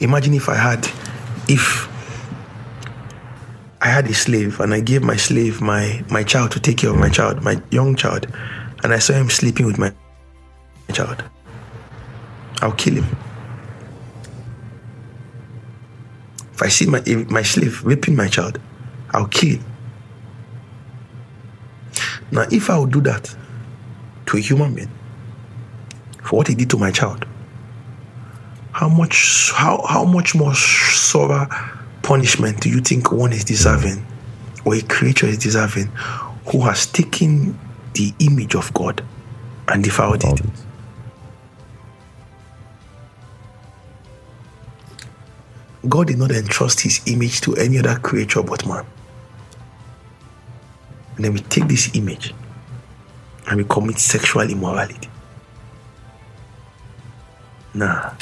[0.00, 0.86] imagine if I had,
[1.48, 1.88] if
[3.84, 6.88] I had a slave and I gave my slave my my child to take care
[6.88, 8.26] of my child, my young child,
[8.82, 9.92] and I saw him sleeping with my
[10.94, 11.22] child.
[12.62, 13.16] I'll kill him.
[16.54, 18.58] If I see my my slave raping my child,
[19.10, 19.64] I'll kill him.
[22.30, 23.36] Now, if I would do that
[24.26, 24.90] to a human being
[26.22, 27.26] for what he did to my child,
[28.72, 31.46] how much how how much more sorrow
[32.04, 34.06] punishment do you think one is deserving
[34.64, 35.86] or a creature is deserving
[36.46, 37.58] who has taken
[37.94, 39.02] the image of God
[39.68, 40.40] and defiled it?
[45.88, 48.84] God did not entrust his image to any other creature but man.
[51.16, 52.34] And then we take this image
[53.46, 55.08] and we commit sexual immorality.
[57.72, 58.12] Nah.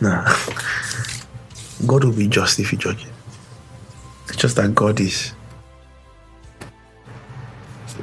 [0.00, 0.36] Nah.
[1.86, 3.06] God will be just if He judges.
[4.28, 5.32] It's just that God is.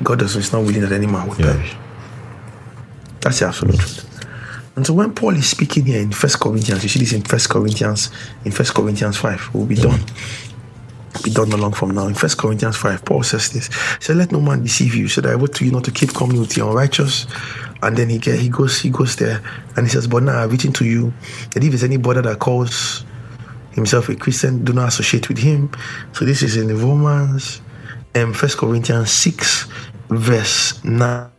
[0.03, 1.53] God does is not willing that any man would Yeah.
[1.53, 1.75] perish.
[3.21, 4.07] That's the absolute truth.
[4.75, 7.49] And so when Paul is speaking here in First Corinthians, you see this in First
[7.49, 8.09] Corinthians,
[8.45, 9.99] in First Corinthians 5, we'll be done.
[11.23, 12.07] Be done not long from now.
[12.07, 13.67] In First Corinthians 5, Paul says this.
[13.67, 15.91] He said, Let no man deceive you, so that I wrote to you not to
[15.91, 17.27] keep company with the unrighteous.
[17.84, 19.41] And then he get, he goes, he goes there
[19.75, 21.13] and he says, But now I've written to you
[21.53, 23.03] that if there's any brother that calls
[23.72, 25.72] himself a Christian, do not associate with him.
[26.13, 27.61] So this is in Romans,
[28.15, 29.67] um, First Corinthians 6,
[30.09, 31.30] verse 9.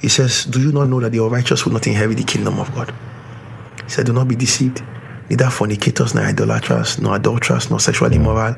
[0.00, 2.72] He says, Do you not know that the unrighteous will not inherit the kingdom of
[2.74, 2.94] God?
[3.84, 4.82] He said, Do not be deceived.
[5.28, 8.56] Neither fornicators, nor idolaters, nor adulterers, nor sexually immoral,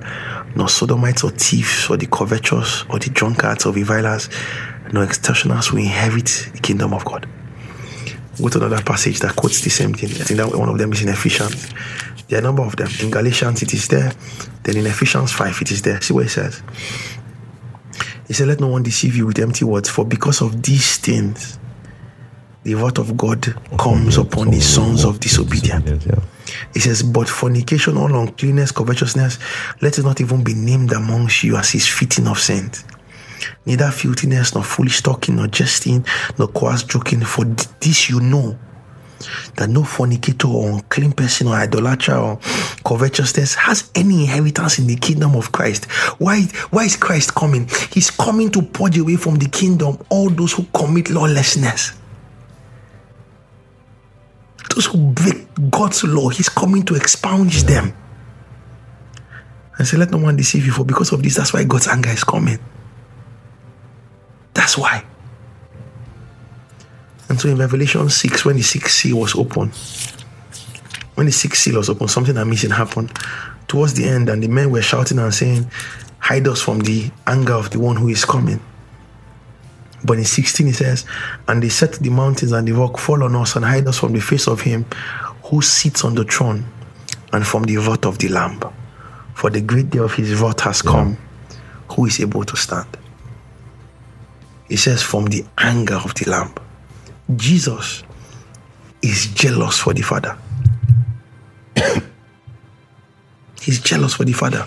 [0.55, 4.29] nor sodomites or thieves, or the covetous, or the drunkards, or revilers,
[4.93, 7.27] nor extortioners will inherit the kingdom of God.
[8.39, 10.11] Go to another passage that quotes the same thing.
[10.11, 11.71] I think that one of them is in Ephesians.
[12.29, 12.89] There are a number of them.
[13.03, 14.13] In Galatians, it is there.
[14.63, 16.01] Then in Ephesians 5, it is there.
[16.01, 16.63] See what it says.
[18.29, 21.59] He said, Let no one deceive you with empty words, for because of these things,
[22.63, 26.07] the wrath of God comes upon the sons of disobedience.
[26.73, 29.39] He says, But fornication, all uncleanness, covetousness,
[29.83, 32.85] let it not even be named amongst you as is fitting of saints.
[33.67, 36.05] Neither filthiness, nor foolish talking, nor jesting,
[36.39, 38.59] nor coarse joking, for this you know
[39.57, 42.39] that no fornicator or unclean person or idolater or
[42.87, 45.85] covetousness has any inheritance in the kingdom of Christ.
[46.19, 47.69] Why, why is Christ coming?
[47.93, 51.93] He's coming to purge away from the kingdom all those who commit lawlessness.
[54.75, 57.93] Those who break God's law, He's coming to expunge them.
[59.77, 62.11] And say, Let no one deceive you, for because of this, that's why God's anger
[62.11, 62.59] is coming.
[64.55, 65.05] That's why.
[67.29, 69.71] And so in Revelation 6, when the sixth seal was open,
[71.15, 73.17] when the sixth seal was open, something amazing happened.
[73.69, 75.71] Towards the end, and the men were shouting and saying,
[76.19, 78.61] Hide us from the anger of the one who is coming.
[80.05, 81.05] But in 16 he says,
[81.47, 84.13] And they set the mountains and the rock fall on us and hide us from
[84.13, 84.85] the face of him
[85.45, 86.65] who sits on the throne
[87.33, 88.61] and from the wrath of the Lamb.
[89.35, 91.17] For the great day of his wrath has come.
[91.93, 92.97] Who is able to stand?
[94.71, 96.55] It says, From the anger of the Lamb.
[97.37, 98.05] Jesus
[99.03, 100.39] is jealous for the Father.
[103.61, 104.67] He's jealous for the Father.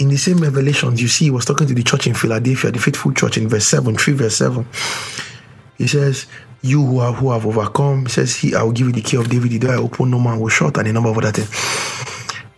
[0.00, 2.78] In the same revelations, you see, he was talking to the church in Philadelphia, the
[2.78, 4.66] faithful church in verse 7, 3 verse 7.
[5.76, 6.26] He says,
[6.62, 9.16] You who have who have overcome, he says, He I will give you the key
[9.16, 11.32] of David, the door I open, no man will shut, and a number of other
[11.32, 11.50] things.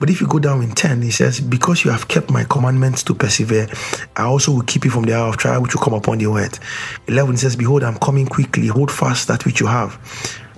[0.01, 3.03] But if you go down in 10, he says, Because you have kept my commandments
[3.05, 3.68] to persevere,
[4.16, 6.26] I also will keep you from the hour of trial which will come upon the
[6.26, 6.59] earth.
[7.07, 9.98] 11 says, Behold, I'm coming quickly, hold fast that which you have,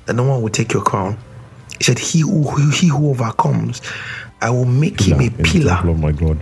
[0.07, 1.19] that no one will take your crown.
[1.79, 3.83] He said, He who he who overcomes,
[4.41, 6.39] I will make him a pillar of my God.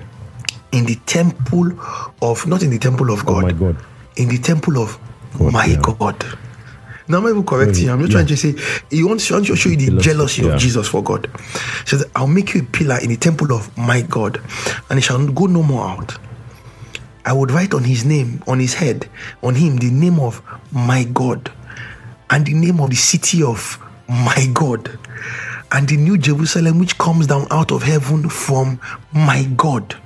[0.72, 1.72] in the temple
[2.20, 3.76] of not in the temple of Oh God, my God.
[4.16, 4.98] in the temple of
[5.38, 5.80] God, my yeah.
[5.82, 6.22] God.
[7.10, 7.90] Now I'm not even correcting you.
[7.90, 8.16] Mm, I'm just Yeah.
[8.18, 8.54] trying to say
[8.96, 10.48] he wants, he wants to show you the Jealousy, jealousy yeah.
[10.54, 11.28] of Jesus for God.
[11.34, 14.40] He says, I'll make you a pillar in the temple of my God,
[14.88, 16.16] and he shall go no more out.
[17.24, 19.08] I would write on his name, on his head,
[19.42, 20.40] on him, the name of
[20.72, 21.50] my God,
[22.30, 24.98] and the name of the city of my God,
[25.72, 28.80] and the new Jerusalem which comes down out of heaven from
[29.12, 29.96] my God.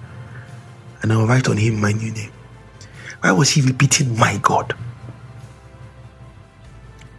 [1.03, 2.33] and I'll write on him my new name.
[3.21, 4.75] Why was he repeating my God?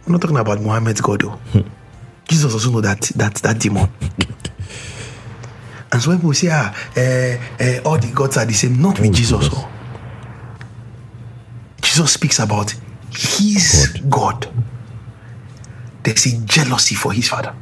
[0.06, 1.20] I'm not talking about Muhammad's God.
[1.22, 1.38] Though.
[2.28, 3.88] Jesus also know that that that demon.
[5.92, 9.00] and so when people say, ah, eh, eh, all the gods are the same, not
[9.00, 9.48] with Jesus.
[9.52, 9.68] oh.
[11.82, 12.72] Jesus speaks about
[13.10, 14.48] his God.
[16.02, 17.54] There's a jealousy for his father.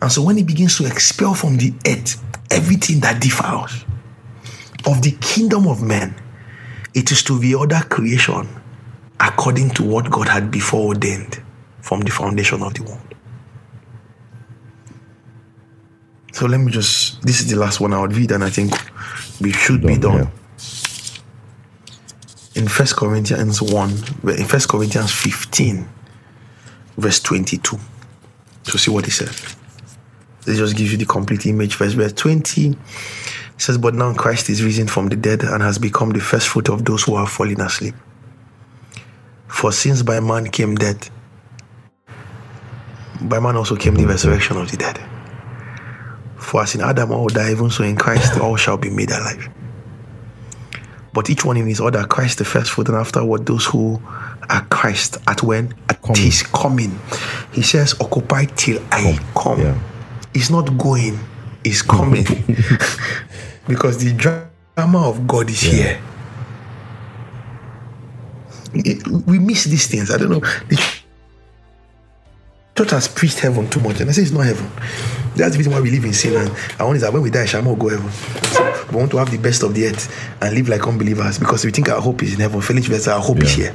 [0.00, 3.84] And so when he begins to expel from the earth everything that defiles
[4.86, 6.14] of the kingdom of men,
[6.94, 8.48] it is to the other creation
[9.20, 11.42] according to what God had before ordained
[11.80, 13.14] from the foundation of the world.
[16.32, 18.72] So let me just, this is the last one I would read, and I think
[19.40, 20.32] we should be Done, done.
[22.54, 23.90] In First Corinthians 1,
[24.38, 25.88] in First Corinthians 15,
[26.96, 27.78] verse 22.
[28.64, 29.56] So see what he says.
[30.44, 31.76] This just gives you the complete image.
[31.76, 32.76] Verse, verse 20
[33.56, 36.68] says, But now Christ is risen from the dead and has become the first fruit
[36.68, 37.94] of those who are fallen asleep.
[39.48, 41.10] For since by man came death,
[43.20, 45.00] by man also came the resurrection of the dead.
[46.36, 49.48] For as in Adam all die, even so in Christ all shall be made alive.
[51.12, 54.00] But each one in his order, Christ the first fruit, and afterward those who
[54.50, 55.74] are Christ at when?
[55.88, 56.22] At Coming.
[56.22, 56.98] his coming.
[57.52, 59.60] He says, Occupy till I come.
[59.60, 59.78] Yeah.
[60.34, 61.18] It's not going,
[61.64, 62.24] it's coming.
[63.66, 65.72] because the drama of God is Yeah.
[65.72, 66.00] here.
[68.74, 70.10] It- we miss these things.
[70.10, 70.40] I don't know.
[70.40, 70.80] The
[72.84, 74.70] church has preached heaven too much, and I say it's not heaven.
[75.34, 76.36] That's the reason why we live in sin.
[76.36, 78.10] And I want is that when we die, shall we go heaven?
[78.52, 80.08] So we want to have the best of the earth
[80.40, 82.60] and live like unbelievers because we think our hope is in heaven.
[82.60, 83.74] Felix says our hope is here.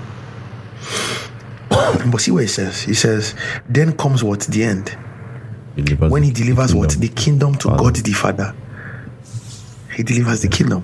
[1.69, 2.81] but see what he says.
[2.81, 3.35] He says,
[3.67, 4.95] "Then comes what the end."
[5.75, 7.83] Delivers when he the delivers what the kingdom to Father.
[7.83, 8.55] God the Father.
[9.95, 10.83] He delivers the kingdom.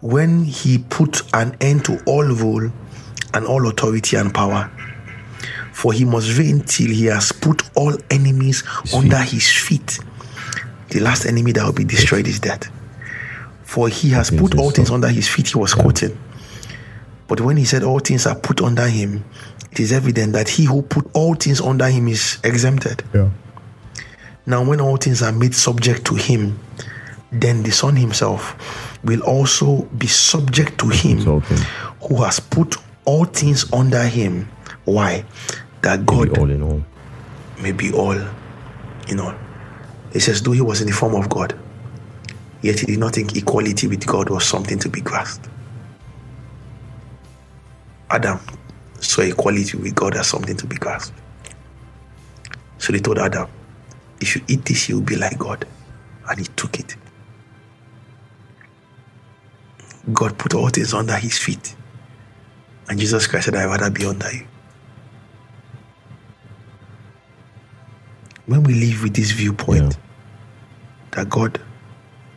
[0.00, 2.70] When he put an end to all rule
[3.34, 4.70] and all authority and power.
[5.72, 9.30] For he must reign till he has put all enemies His under feet.
[9.32, 9.98] his feet.
[10.90, 12.70] The last enemy that will be destroyed is death.
[13.62, 16.18] For he has put all things under his feet, he was quoting.
[17.28, 19.24] But when he said all things are put under him,
[19.70, 23.04] it is evident that he who put all things under him is exempted.
[23.14, 23.30] Yeah.
[24.46, 26.58] Now, when all things are made subject to him,
[27.30, 32.74] then the Son himself will also be subject to him who has put
[33.04, 34.48] all things under him.
[34.84, 35.24] Why?
[35.82, 36.84] That Be God all in all.
[37.62, 38.18] may be all
[39.08, 39.34] in all.
[40.12, 41.58] It says, though he was in the form of God,
[42.62, 45.48] yet he did not think equality with God was something to be grasped.
[48.10, 48.40] Adam
[49.00, 51.16] saw equality with God as something to be grasped.
[52.78, 53.48] So they told Adam,
[54.20, 55.66] if you eat this, you will be like God.
[56.28, 56.96] And he took it.
[60.12, 61.76] God put all things under his feet.
[62.90, 64.44] And Jesus Christ said, I'd rather be under you.
[68.46, 69.98] When we live with this viewpoint Yeah.
[71.12, 71.60] that God,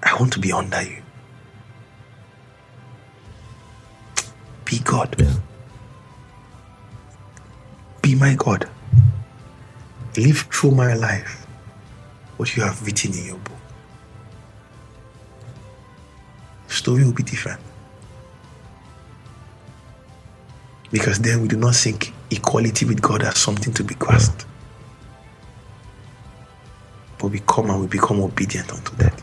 [0.03, 1.01] I want to be under you.
[4.65, 5.15] Be God.
[5.17, 5.33] Yeah.
[8.03, 8.69] Be my God.
[10.15, 11.47] Live through my life
[12.37, 13.57] what you have written in your book.
[16.67, 17.59] Story will be different.
[20.93, 24.45] Because then we do not think equality with God as something to be grasped.
[27.17, 29.19] But we come and we become obedient unto that.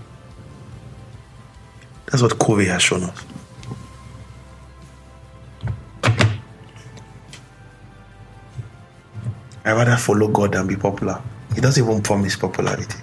[2.07, 3.25] That's what Kobe has shown us.
[9.65, 11.23] I rather follow God than be popular.
[11.55, 12.99] He doesn't even promise popularity.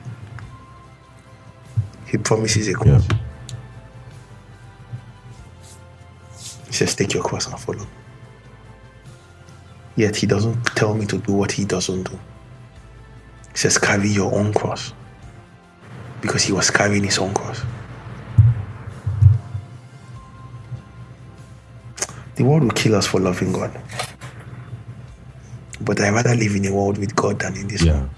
[2.08, 3.08] He promises a cross.
[3.10, 3.18] Yeah.
[6.66, 7.88] He says, Take your cross and follow.
[9.98, 12.18] Yet he doesn't tell me to do what he doesn't do.
[13.52, 14.94] He says, Carry your own cross.
[16.22, 17.62] Because he was carrying his own cross.
[22.36, 23.72] The world will kill us for loving God.
[25.82, 27.94] But I rather live in a world with God than in this Yeah.
[28.00, 28.10] one.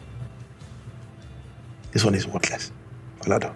[1.92, 2.72] This one is worthless.
[3.26, 3.54] Olado.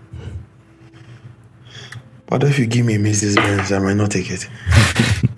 [2.27, 3.35] But if you give me Mrs.
[3.35, 4.47] Benz, I might not take it.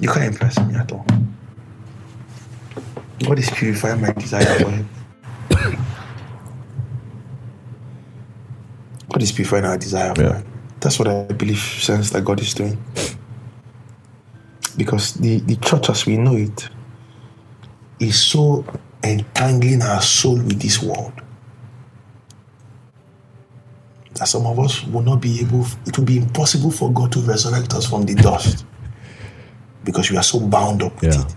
[0.00, 1.06] you can't impress me at all.
[3.24, 4.88] God is purifying my desire for Him.
[9.10, 10.38] God is purifying our desire for Yeah.
[10.38, 10.52] Him.
[10.80, 12.82] That's what I believe, sense that God is doing.
[14.76, 16.68] Because the, the church as we know it
[17.98, 18.64] is so
[19.02, 21.12] entangling our soul with this world.
[24.18, 27.20] that some of us will not be able, it will be impossible for God to
[27.20, 28.64] resurrect us from the dust
[29.86, 31.22] because we are so bound up with Yeah.
[31.24, 31.36] it.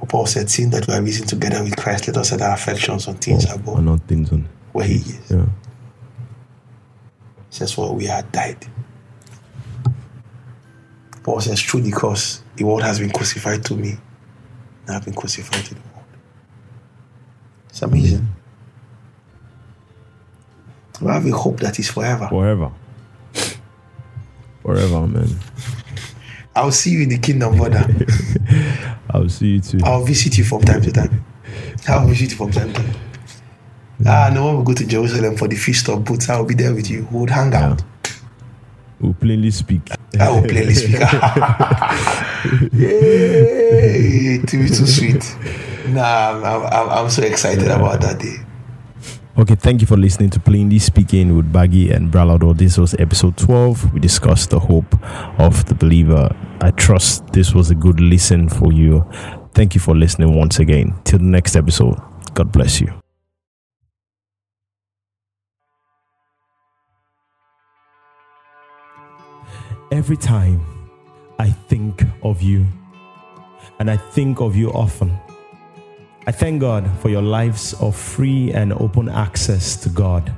[0.00, 2.54] But Paul said, Seeing that we are risen together with Christ, let us set our
[2.54, 4.48] affections on things Or above not things on.
[4.72, 5.30] where He is.
[5.30, 5.44] Yeah.
[7.50, 8.66] He says, For we are died.
[11.22, 13.90] Paul says, Through the cross, the world has been crucified to me.
[14.86, 16.04] And I have been crucified to the world.
[17.70, 18.20] It's amazing.
[18.20, 18.26] Mm.
[21.00, 22.28] We have a hope that is forever.
[22.28, 22.70] Forever.
[24.64, 25.28] Forever, man.
[26.56, 27.86] I'll see you in the kingdom, brother.
[29.10, 29.78] I'll see you too.
[29.84, 31.22] I'll visit you from time to time.
[31.86, 32.94] I'll visit you from time to time.
[34.06, 36.30] Ah, no one will go to Jerusalem for the feast of booths.
[36.30, 37.06] I'll be there with you.
[37.12, 37.82] We would hang out.
[39.00, 39.90] We'll plainly speak.
[40.18, 41.00] I will plainly speak.
[42.72, 45.36] Yay, to be too sweet.
[45.88, 48.36] Nah, I'm, I'm, I'm so excited about that day.
[49.36, 52.56] Okay, thank you for listening to Plainly Speaking with Baggy and Bralado.
[52.56, 53.92] This was episode 12.
[53.92, 54.94] We discussed the hope
[55.40, 56.32] of the believer.
[56.60, 59.04] I trust this was a good listen for you.
[59.52, 60.94] Thank you for listening once again.
[61.02, 61.98] Till the next episode,
[62.34, 62.92] God bless you.
[69.90, 70.64] Every time
[71.40, 72.66] I think of you,
[73.80, 75.18] and I think of you often,
[76.26, 80.32] I thank God for your lives of free and open access to God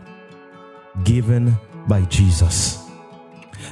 [1.05, 1.57] given
[1.87, 2.83] by Jesus.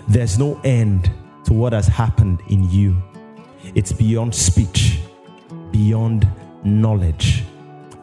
[0.06, 1.10] There's no end
[1.44, 3.02] to what has happened in you,
[3.74, 5.00] it's beyond speech,
[5.72, 6.28] beyond
[6.62, 7.42] knowledge.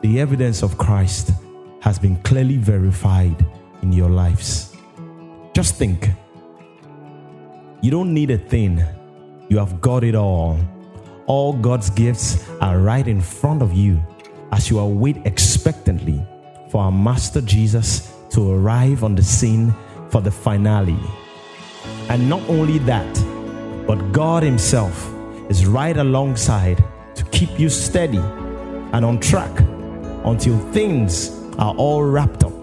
[0.01, 1.31] The evidence of Christ
[1.79, 3.45] has been clearly verified
[3.81, 4.75] in your lives.
[5.53, 6.09] Just think
[7.81, 8.83] you don't need a thing,
[9.47, 10.59] you have got it all.
[11.27, 14.01] All God's gifts are right in front of you
[14.51, 16.25] as you await expectantly
[16.69, 19.73] for our Master Jesus to arrive on the scene
[20.09, 20.99] for the finale.
[22.09, 23.13] And not only that,
[23.87, 25.13] but God Himself
[25.49, 26.83] is right alongside
[27.15, 29.59] to keep you steady and on track
[30.25, 32.53] until things are all wrapped up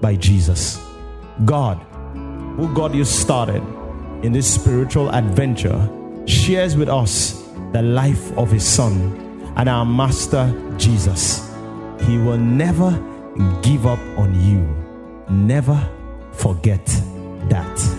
[0.00, 0.80] by Jesus.
[1.44, 1.76] God,
[2.56, 3.62] who got you started
[4.22, 5.88] in this spiritual adventure,
[6.26, 11.50] shares with us the life of His Son and our Master Jesus.
[12.06, 12.90] He will never
[13.62, 14.66] give up on you.
[15.28, 15.78] Never
[16.32, 16.84] forget
[17.48, 17.97] that.